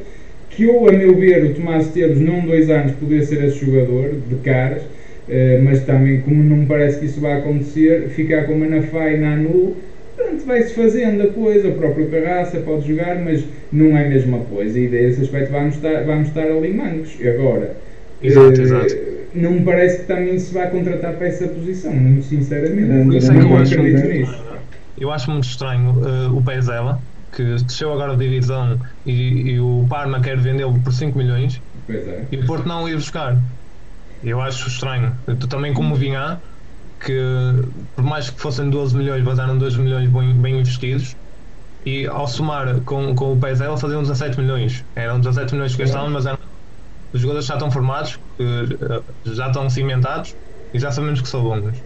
[0.55, 4.11] que eu, a meu ver, o Tomás Esteves, num dois anos, poderia ser esse jogador
[4.29, 8.55] de caras, uh, mas também, como não me parece que isso vai acontecer, ficar com
[8.55, 9.77] Manafá e Nanu,
[10.15, 14.39] portanto, vai-se fazendo a coisa, o próprio Carraça pode jogar, mas não é a mesma
[14.39, 17.17] coisa, e desse aspecto vamos estar, vamos estar ali mancos.
[17.25, 17.77] Agora,
[18.21, 18.97] exato, uh, exato.
[19.33, 23.05] não me parece que também se vai contratar para essa posição, muito sinceramente.
[23.05, 24.43] Por isso é que eu acho, nisso.
[24.99, 26.99] eu acho muito estranho uh, o Pezela
[27.31, 32.25] que desceu agora a divisão e, e o Parma quer vendê-lo por 5 milhões é.
[32.31, 33.37] e o Porto não ir buscar.
[34.23, 35.15] Eu acho estranho.
[35.25, 36.39] Eu, também como Vinhá,
[36.99, 37.19] que
[37.95, 41.15] por mais que fossem 12 milhões, vazaram 2 milhões bem, bem investidos
[41.85, 44.85] e ao somar com, com o PSL faziam 17 milhões.
[44.95, 46.37] Eram 17 milhões que gastavam, mas eram,
[47.11, 50.35] os jogadores já estão formados, eh, já estão cimentados
[50.73, 51.83] e já sabemos que são bons.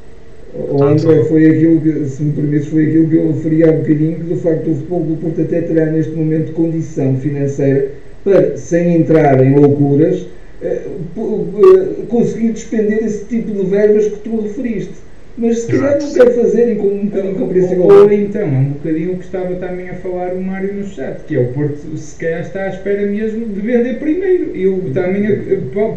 [0.57, 3.79] O André, foi aquilo que, se me permites, foi aquilo que eu referi há um
[3.79, 7.91] bocadinho, que do facto o futebol do Porto até terá neste momento condição financeira
[8.23, 10.25] para, sem entrar em loucuras,
[10.61, 14.93] eh, eh, conseguir despender esse tipo de verbas que tu referiste.
[15.37, 17.83] Mas se calhar não quer fazerem com um bocadinho compreensível.
[17.83, 21.25] Ou então, é um bocadinho o que estava também a falar o Mário no chat,
[21.27, 24.55] que é o Porto se calhar está à espera mesmo de vender primeiro.
[24.55, 25.25] E também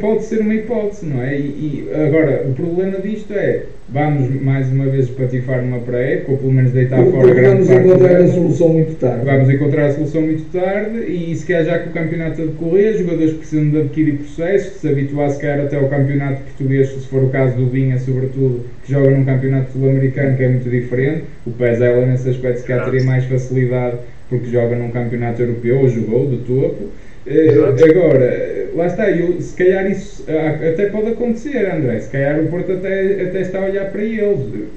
[0.01, 1.39] pode ser uma hipótese, não é?
[1.39, 6.39] E, e agora, o problema disto é vamos mais uma vez patifar numa pré-época, ou
[6.39, 9.25] pelo menos deitar Porque fora grande Vamos encontrar a solução muito tarde.
[9.25, 12.93] Vamos encontrar a solução muito tarde e se calhar já que o campeonato a decorrer,
[12.93, 16.89] os jogadores precisam de adquirir processos, de se habituar se calhar até ao campeonato português,
[16.89, 20.69] se for o caso do Vinha, sobretudo, que joga num campeonato sul-americano que é muito
[20.69, 21.25] diferente.
[21.47, 23.97] O Pezela nesse aspecto se calhar teria mais facilidade
[24.29, 26.89] porque joga num campeonato europeu, ou jogou, do topo.
[27.29, 32.01] Uh, agora, lá está, eu, se calhar isso uh, até pode acontecer, André.
[32.01, 34.69] Se calhar o Porto até, até está a olhar para eles.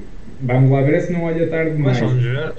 [0.41, 2.01] Vamos lá ver se não olha tarde demais.
[2.01, 2.53] Mas vamos ver.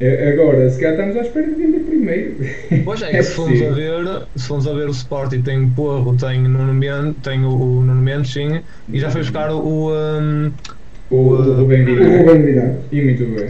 [0.00, 2.34] Uh, agora, se calhar estamos à espera de vender primeiro.
[2.84, 6.16] Pois é, é se, formos a ver, se formos a ver o Sporting, tem Porro,
[6.16, 8.60] tem, Nuno Mendes, tem o, o Nuno Mendes, sim,
[8.92, 9.92] e já foi buscar o.
[9.92, 10.50] Um,
[11.10, 12.78] O, o Rubem Vinagre.
[12.90, 13.46] E muito bem.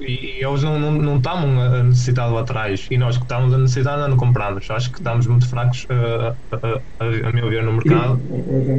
[0.00, 2.86] e, e eles não, não, não estavam a necessitar do atrás.
[2.90, 4.70] E nós que estávamos a necessitar não compramos.
[4.70, 8.20] Acho que estamos muito fracos, uh, a, a, a, meu ver, no mercado.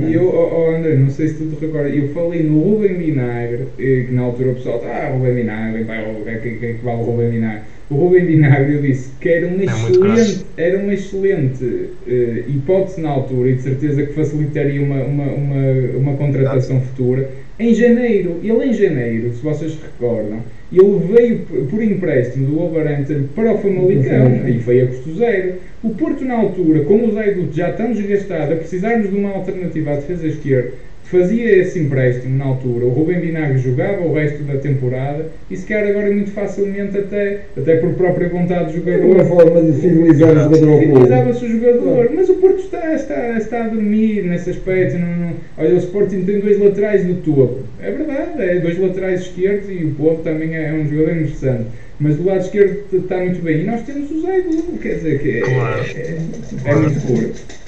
[0.07, 2.97] E eu, oh, oh André, não sei se tu te recordas, eu falei no Rubem
[2.97, 6.03] Vinagre, que na altura o pessoal, ah, Rubem Vinagre, vai,
[6.41, 7.61] quem, quem é que vale o Rubem Vinagre?
[7.89, 13.01] O Rubem Vinagre, eu disse que era uma é excelente, era uma excelente uh, hipótese
[13.01, 17.29] na altura e de certeza que facilitaria uma, uma, uma, uma contratação futura
[17.59, 20.39] em janeiro, ele em janeiro, se vocês se recordam,
[20.71, 21.39] ele veio
[21.69, 25.55] por empréstimo do Wolverhampton para o Famalicão e foi a custo zero.
[25.83, 29.91] O Porto, na altura, como o Zaidu já tão desgastado, a precisarmos de uma alternativa
[29.91, 30.71] à defesa esquerda,
[31.09, 35.65] fazia esse empréstimo na altura, o Rubem Vinagre jogava o resto da temporada e se
[35.65, 39.19] calhar agora muito facilmente até, até por própria vontade do jogador.
[39.19, 42.93] É uma forma de fidelizar o jogador ao Fidelizava-se o jogador, mas o Porto está,
[42.93, 44.97] está, está a dormir nesse aspecto.
[44.99, 45.33] Não, não.
[45.57, 47.63] Olha, o Sporting tem dois laterais no topo.
[47.81, 51.65] É verdade, é dois laterais esquerdos e o Povo também é, é um jogador interessante.
[51.99, 53.61] Mas do lado esquerdo está muito bem.
[53.61, 54.43] E nós temos o Zé
[54.81, 55.81] quer dizer que é, claro.
[55.83, 57.58] é, é, é muito curto.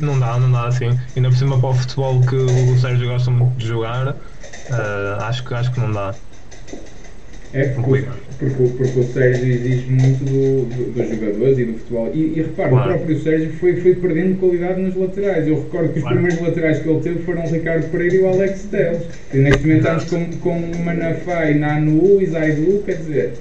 [0.00, 0.98] Não dá, não dá assim.
[1.16, 4.16] Ainda por cima para o futebol que o Sérgio gosta muito de jogar, uh,
[5.20, 6.14] acho, que, acho que não dá.
[7.52, 8.04] É porque,
[8.38, 12.10] porque, porque o Sérgio exige muito do, do, dos jogadores e do futebol.
[12.12, 12.90] E, e repara, claro.
[12.90, 15.48] o próprio Sérgio foi, foi perdendo qualidade nos laterais.
[15.48, 16.16] Eu recordo que os claro.
[16.18, 19.02] primeiros laterais que ele teve foram o Ricardo Pereira e o Alex Teles.
[19.32, 23.32] E neste momento estamos com, com Manafá e Nanu e Zaidu, quer dizer.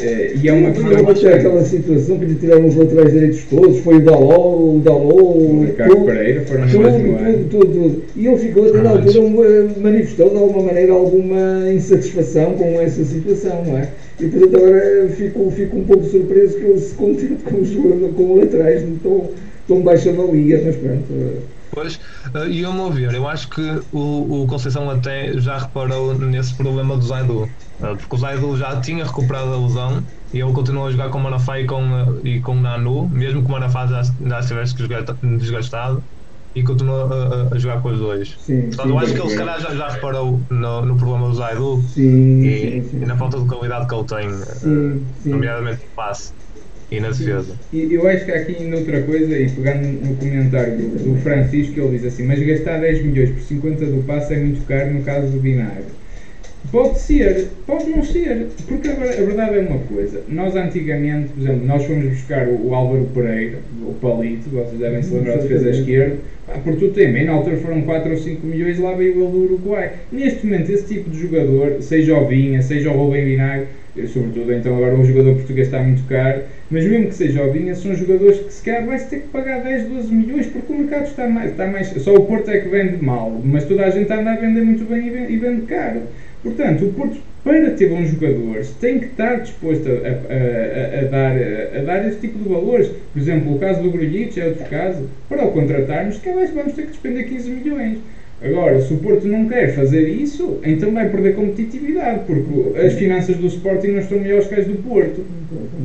[0.00, 4.00] É, e é uma aquela situação que lhe tiraram os laterais direitos todos, foi o
[4.00, 8.80] Daló, o Daló, o Ricardo Pereira, foram tudo, tudo, tudo, tudo, E ele ficou até
[8.80, 13.88] na altura, manifestou de alguma maneira alguma insatisfação com essa situação, não é?
[14.20, 17.74] E portanto agora fico, fico um pouco surpreso que ele se contente com os,
[18.14, 19.30] com os laterais tão,
[19.68, 21.58] tão baixa valia, mas pronto.
[21.70, 22.00] Pois,
[22.34, 23.60] eh, e ao meu ver, eu acho que
[23.92, 28.80] o, o Conceição até já reparou nesse problema do Zaidu, eh, porque o Zaidu já
[28.80, 31.82] tinha recuperado a lesão e ele continuou a jogar com o Manafá e com,
[32.24, 34.74] eh, e com o Nanu, mesmo que o Manafá já, já estivesse
[35.38, 36.02] desgastado
[36.54, 38.34] e continua a, a, jogar com os dois.
[38.38, 41.28] Sim, Portanto, sim, eu acho que ele se calhar já, já reparou no, no problema
[41.28, 44.28] do Zaidu sim, e, e, na falta de qualidade que ele tem,
[45.30, 46.32] nomeadamente de passe
[46.90, 47.54] e na defesa.
[47.72, 51.20] E eu acho que há aqui ainda outra coisa, e pegando no comentário do, do
[51.20, 54.92] Francisco, ele diz assim: Mas gastar 10 milhões por 50 do passe é muito caro
[54.92, 55.98] no caso do Vinagre.
[56.70, 60.22] Pode ser, pode não ser, porque a, verdade é uma coisa.
[60.28, 65.02] Nós antigamente, por exemplo, nós fomos buscar o, o Álvaro Pereira, o Palito, vocês devem
[65.02, 66.18] se lembrar, defesa esquerda,
[66.64, 69.92] por tudo tem na altura foram 4 ou 5 milhões, lá veio ele do Uruguai.
[70.10, 73.66] Neste momento, esse tipo de jogador, seja o Vinha, seja o Rubem Vinagre,
[74.06, 77.74] sobretudo então agora o jogador português está muito caro, mas mesmo que seja o Vinha,
[77.74, 81.06] são jogadores que se calhar vai-se ter que pagar 10, 12 milhões, porque o mercado
[81.06, 81.88] está mais, está mais.
[81.88, 84.84] Só o Porto é que vende mal, mas toda a gente anda a vender muito
[84.84, 86.02] bem e vende, e vende caro.
[86.48, 91.04] Portanto, o Porto, para ter bons jogadores, tem que estar disposto a, a, a, a
[91.04, 91.36] dar,
[91.78, 92.90] a, dar esse tipo de valores.
[93.12, 95.08] Por exemplo, o caso do Grujic é outro caso.
[95.28, 97.98] Para o contratarmos, que vamos ter que despender 15 milhões.
[98.40, 103.36] Agora, se o Porto não quer fazer isso, então vai perder competitividade, porque as finanças
[103.36, 105.24] do Sporting não estão melhores que as do Porto.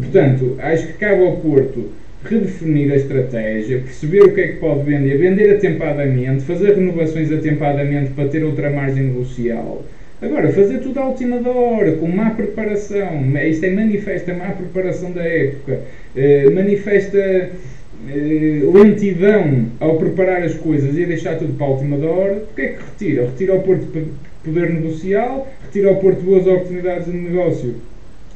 [0.01, 1.89] Portanto, acho que cabe ao Porto
[2.23, 8.11] redefinir a estratégia, perceber o que é que pode vender, vender atempadamente, fazer renovações atempadamente
[8.11, 9.83] para ter outra margem negocial
[10.23, 15.11] Agora, fazer tudo à última da hora, com má preparação, isto é manifesta má preparação
[15.11, 15.81] da época,
[16.15, 22.07] eh, manifesta eh, lentidão ao preparar as coisas e deixar tudo para a última da
[22.07, 23.25] hora, o que é que retira?
[23.25, 23.85] Retira ao Porto
[24.45, 27.75] poder negocial, retira ao Porto boas oportunidades de negócio,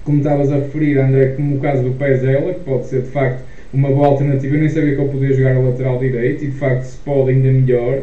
[0.04, 3.46] como estavas a referir, André, como o caso do Pezela, que pode ser de facto
[3.74, 6.58] uma boa alternativa, eu nem sabia que ele podia jogar a lateral direito e de
[6.58, 8.02] facto se pode ainda melhor.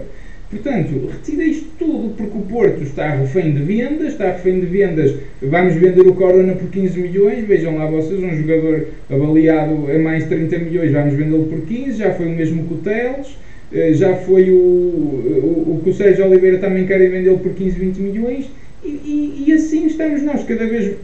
[0.51, 5.15] Portanto, retira isto tudo, porque o Porto está refém de vendas, está refém de vendas.
[5.43, 10.27] Vamos vender o Corona por 15 milhões, vejam lá vocês, um jogador avaliado a mais
[10.27, 13.37] 30 milhões, vamos vendê-lo por 15, já foi o mesmo que o Teles,
[13.73, 17.79] eh, já foi o, o, o que o Sérgio Oliveira também quer vendê-lo por 15,
[17.79, 18.47] 20 milhões
[18.85, 20.95] e, e, e, assim estamos nós cada vez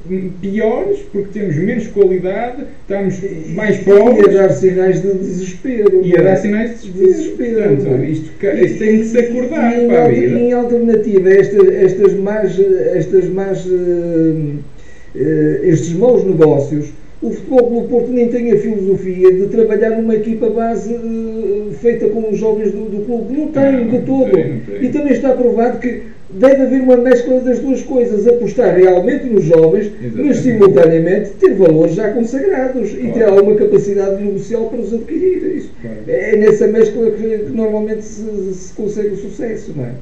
[0.40, 3.18] piores, porque temos menos qualidade, estamos
[3.54, 4.26] mais pobres.
[4.26, 6.02] E a dar sinais de desespero.
[6.04, 7.76] E a dar sinais de desespero.
[7.76, 10.38] Portanto, isto, isto tem que se acordar e, para a vida.
[10.38, 17.88] Em alternativa, estas, estas más, estas más, uh, uh, estes maus negócios, o Futebol Clube
[17.88, 22.72] Porto nem tem a filosofia de trabalhar numa equipa base uh, feita com os jovens
[22.72, 23.36] do, do clube.
[23.36, 24.30] Não tem, não, de todo.
[24.30, 24.84] Tem, tem.
[24.84, 29.44] E também está provado que deve haver uma mescla das duas coisas, apostar realmente nos
[29.44, 30.28] jovens, Exatamente.
[30.28, 33.06] mas simultaneamente ter valores já consagrados claro.
[33.06, 35.56] e ter alguma capacidade negocial para os adquirir.
[35.56, 35.70] Isso.
[35.82, 35.96] Claro.
[36.06, 39.94] É nessa mescla que, normalmente se, se, consegue o sucesso, não é?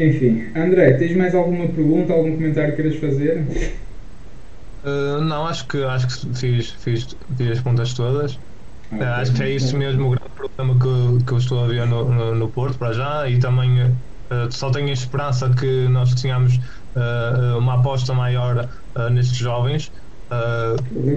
[0.00, 3.44] Enfim, André, tens mais alguma pergunta, algum comentário que queiras fazer?
[4.82, 8.38] Uh, não, acho que, acho que fiz, fiz, fiz as pontas todas.
[8.92, 11.68] Ah, uh, acho que é isso mesmo o grande problema que, que eu estou a
[11.68, 13.92] ver no, no, no Porto para já e também
[14.30, 18.68] uh, só tenho a esperança que nós tenhamos uh, uma aposta maior
[19.12, 19.90] nestes jovens.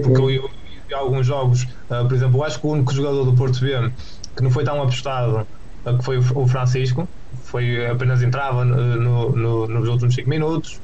[0.02, 0.48] Porque eu,
[0.88, 3.92] vi alguns jogos, por exemplo, eu acho que o único jogador do Porto B
[4.36, 5.46] que não foi tão apostado
[5.84, 7.08] que foi o Francisco,
[7.44, 10.80] foi apenas entrava no, no, nos últimos 5 minutos,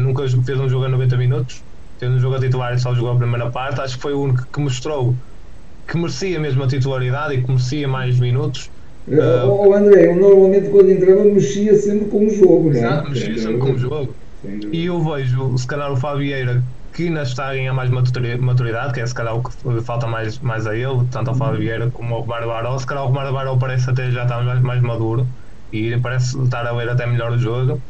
[0.00, 1.64] nunca fez um jogo a 90 minutos.
[1.98, 4.22] Tendo um jogo a titular e só jogou a primeira parte, acho que foi o
[4.22, 5.16] único que mostrou
[5.86, 8.70] que merecia mesmo a titularidade e que merecia mais minutos.
[9.08, 12.78] Uh, oh, André, eu normalmente quando entrava mexia sempre com o jogo, não é?
[12.78, 14.16] Exato, mexia sempre com o jogo.
[14.72, 19.00] E eu vejo, se calhar, o Fabieira que ainda está a ganhar mais maturidade, que
[19.00, 22.14] é se calhar o que falta mais, mais a ele, tanto ao Fábio Vieira como
[22.14, 22.78] ao Romário Baró.
[22.78, 25.26] Se calhar o Romário Baró parece até já estar mais, mais maduro
[25.72, 27.82] e parece estar a ver até melhor o jogo.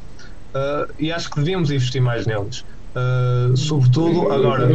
[0.55, 2.65] Uh, e acho que devíamos investir mais neles.
[2.95, 4.71] Uh, sobretudo agora,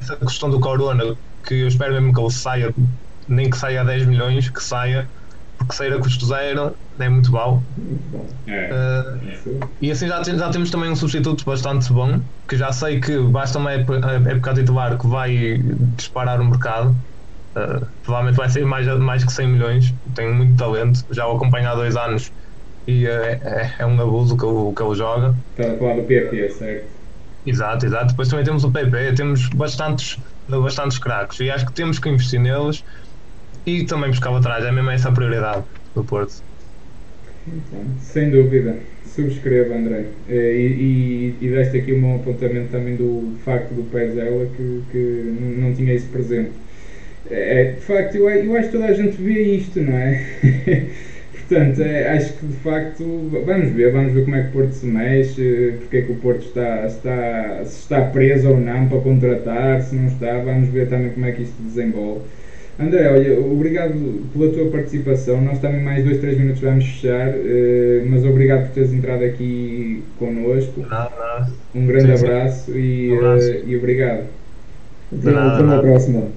[0.00, 1.16] essa questão do Corona,
[1.46, 2.74] que eu espero mesmo que ele saia,
[3.28, 5.08] nem que saia a 10 milhões, que saia,
[5.62, 7.62] porque sair a custo zero é muito bom.
[8.48, 13.18] Uh, e assim já, já temos também um substituto bastante bom, que já sei que
[13.18, 15.58] basta uma época, época titular que vai
[15.96, 16.96] disparar o mercado.
[17.56, 19.94] Uh, provavelmente vai ser mais, mais que 100 milhões.
[20.14, 22.30] Tem muito talento, já o acompanho há dois anos
[22.86, 25.36] e é, é, é um abuso que ele, que ele joga.
[25.56, 27.02] Está a falar do PP, certo?
[27.44, 28.06] Exato, exato.
[28.08, 30.16] Depois também temos o PP, temos bastantes,
[30.48, 32.82] bastantes craques e acho que temos que investir neles
[33.66, 36.42] e também buscar atrás, é mesmo essa a prioridade do Porto.
[38.00, 40.04] Sem dúvida, subscrevo André.
[40.28, 45.74] E, e, e deste aqui um apontamento também do facto do Pezela que, que não,
[45.74, 46.52] tinha isso presente.
[47.30, 50.24] É, de facto, eu, eu acho que toda a gente vê isto, não é?
[51.48, 54.86] Portanto, acho que de facto, vamos ver, vamos ver como é que o Porto se
[54.86, 59.82] mexe, porque é que o Porto está, está, se está preso ou não para contratar,
[59.82, 62.22] se não está, vamos ver também como é que isto desenvolve.
[62.78, 65.40] André, olha, obrigado pela tua participação.
[65.40, 70.14] Nós também mais dois, três minutos vamos fechar, uh, mas obrigado por teres entrado aqui
[70.18, 70.80] connosco.
[71.74, 72.78] Um grande sim, abraço, sim.
[72.78, 73.58] E, um abraço.
[73.58, 74.28] Uh, e obrigado.
[75.12, 76.20] Até, até uma próxima.
[76.20, 76.32] Uh,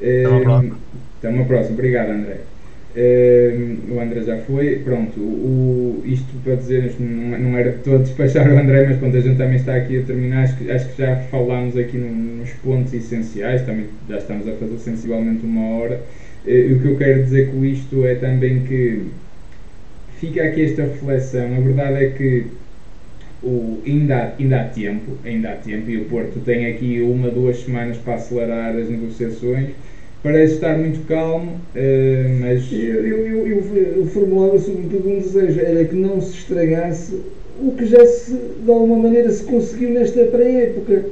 [0.00, 0.78] até uma próxima.
[1.18, 1.74] Até uma próxima.
[1.74, 2.53] Obrigado, André.
[2.96, 8.56] O André já foi, pronto, o, isto para dizer, não, não era todo despachar o
[8.56, 11.16] André, mas quando a gente também está aqui a terminar, acho que, acho que já
[11.28, 16.02] falámos aqui nos pontos essenciais, também já estamos a fazer sensivelmente uma hora.
[16.46, 19.06] Uh, o que eu quero dizer com isto é também que
[20.20, 22.46] fica aqui esta reflexão, a verdade é que
[23.42, 27.58] o, ainda, ainda há tempo, ainda há tempo, e o Porto tem aqui uma, duas
[27.58, 29.70] semanas para acelerar as negociações
[30.24, 32.72] parece estar muito calmo, uh, mas.
[32.72, 37.20] Eu, eu, eu, eu formulava sobretudo um desejo, era que não se estragasse
[37.60, 41.04] o que já se, de alguma maneira se conseguiu nesta pré-época.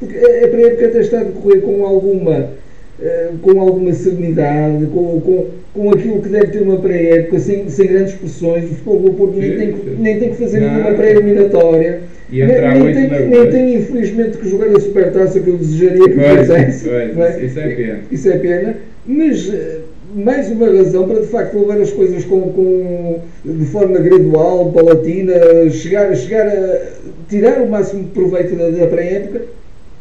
[0.00, 2.50] Porque a pré-época até está a decorrer com alguma,
[2.98, 5.46] uh, com alguma serenidade, com, com,
[5.78, 8.64] com aquilo que deve ter uma pré-época, sem, sem grandes pressões.
[8.64, 10.72] O futebol Porto nem tem, nem tem que fazer não.
[10.72, 12.00] nenhuma pré-eliminatória.
[12.30, 16.38] E entrar nem, tem, nem tem, infelizmente, que jogar a supertaça que eu desejaria que
[16.38, 16.90] fizesse.
[16.90, 17.44] É?
[17.44, 18.00] Isso é pena.
[18.10, 18.76] Isso é pena.
[19.06, 19.78] Mas eh,
[20.14, 25.70] mais uma razão para de facto levar as coisas com, com, de forma gradual, palatina,
[25.70, 26.80] chegar, chegar a
[27.28, 29.42] tirar o máximo de proveito da, da pré-época,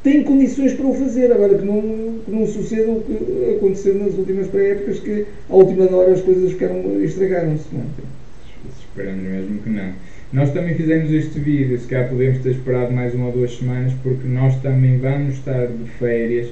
[0.04, 1.32] tem condições para o fazer.
[1.32, 5.86] Agora que não, que não suceda o que aconteceu nas últimas pré-épocas, que à última
[5.96, 7.66] hora as coisas ficaram estragaram-se.
[8.80, 9.94] Esperamos mesmo que não.
[10.34, 13.94] Nós também fizemos este vídeo, se calhar podemos ter esperado mais uma ou duas semanas,
[14.04, 16.48] porque nós também vamos estar de férias.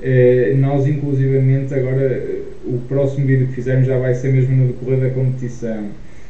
[0.00, 4.66] Uh, nós, inclusivamente, agora eh, o próximo vídeo que fizemos já vai ser mesmo no
[4.68, 5.88] decorrer da competição.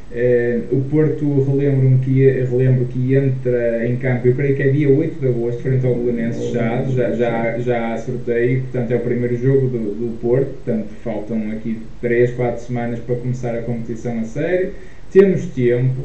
[0.09, 4.89] Uh, o Porto, relembro-me que, relembro que entra em campo, eu creio que é dia
[4.89, 8.03] 8 de agosto, frente ao Belenenses já, já, já, já
[8.61, 13.15] portanto é o primeiro jogo do, do Porto, portanto faltam aqui 3, 4 semanas para
[13.15, 14.71] começar a competição a sério.
[15.11, 16.01] Temos tempo.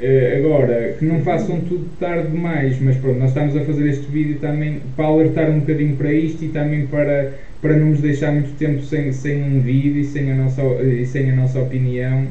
[0.00, 4.10] Uh, agora, que não façam tudo tarde demais, mas pronto, nós estamos a fazer este
[4.10, 8.32] vídeo também para alertar um bocadinho para isto e também para, para não nos deixar
[8.32, 12.26] muito tempo sem, sem um vídeo e sem a nossa, e sem a nossa opinião,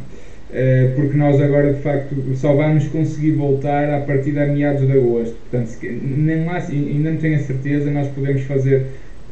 [0.95, 5.36] porque nós agora de facto só vamos conseguir voltar a partir de meados de agosto.
[5.49, 8.86] Portanto, nem lá, ainda não tenho a certeza, nós podemos fazer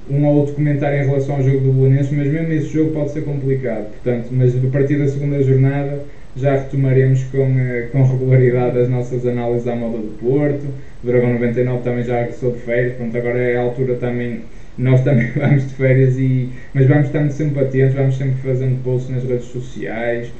[0.10, 3.12] um ou outro comentário em relação ao jogo do Belenenses, mas mesmo esse jogo pode
[3.12, 3.90] ser complicado.
[3.92, 6.00] Portanto, mas a partir da segunda jornada
[6.36, 10.66] já retomaremos com, eh, com regularidade as nossas análises à moda do Porto.
[11.04, 14.42] O Dragão 99 também já regressou de férias, pronto, agora é a altura também.
[14.78, 19.10] Nós também vamos de férias, e, mas vamos estando sempre atentos, vamos sempre fazendo posts
[19.14, 20.32] nas redes sociais.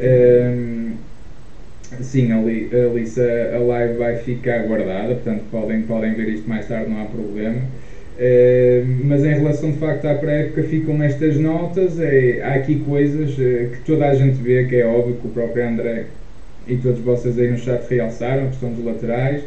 [0.00, 0.92] Um,
[2.00, 3.04] sim, ali, ali
[3.54, 7.60] a, live vai ficar guardada, portanto podem, podem ver isto mais tarde, não há problema.
[8.18, 13.32] Uh, mas em relação de facto à pré-época ficam estas notas, é, há aqui coisas
[13.32, 16.06] uh, que toda a gente vê, que é óbvio que o próprio André
[16.66, 19.42] e todos vocês aí no chat realçaram, a questão dos laterais,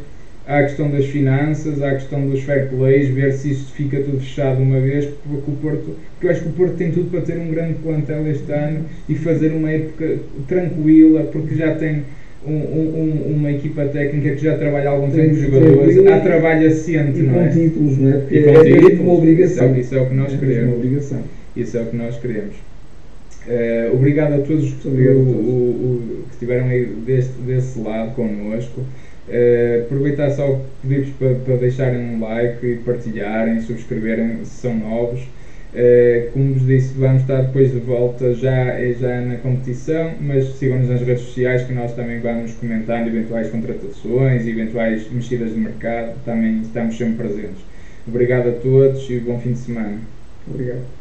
[0.50, 4.02] há a questão das finanças, há a questão dos fair plays, ver se isto fica
[4.02, 7.12] tudo fechado uma vez, porque o Porto, porque eu acho que o Porto tem tudo
[7.12, 12.02] para ter um grande plantel este ano e fazer uma época tranquila, porque já tem
[12.48, 16.68] um, um, uma equipa técnica que já trabalha há algum tempo com jogadores, há trabalho
[16.68, 17.48] assente, não é?
[17.48, 18.18] com títulos, não é?
[18.18, 19.78] Porque e com é, títulos, uma obrigação.
[19.78, 20.68] Isso é, é o que nós é queremos.
[20.68, 21.22] Uma obrigação.
[21.56, 22.56] Isso é o que nós queremos.
[23.48, 28.82] Uh, obrigado a todos que, o, o, que estiveram aí deste, desse lado connosco.
[29.30, 35.22] Uh, aproveitar só pedir-vos para, para, deixarem um like e partilharem, subscreverem se são novos.
[35.22, 40.90] Uh, como vos disse, vamos estar depois de volta já, já na competição, mas sigam-nos
[40.90, 46.62] nas redes sociais que nós também vamos comentando eventuais contratações, eventuais mexidas de mercado, também
[46.62, 47.64] estamos sempre presentes.
[48.08, 50.00] Obrigado a todos e bom fim de semana.
[50.48, 50.99] Obrigado.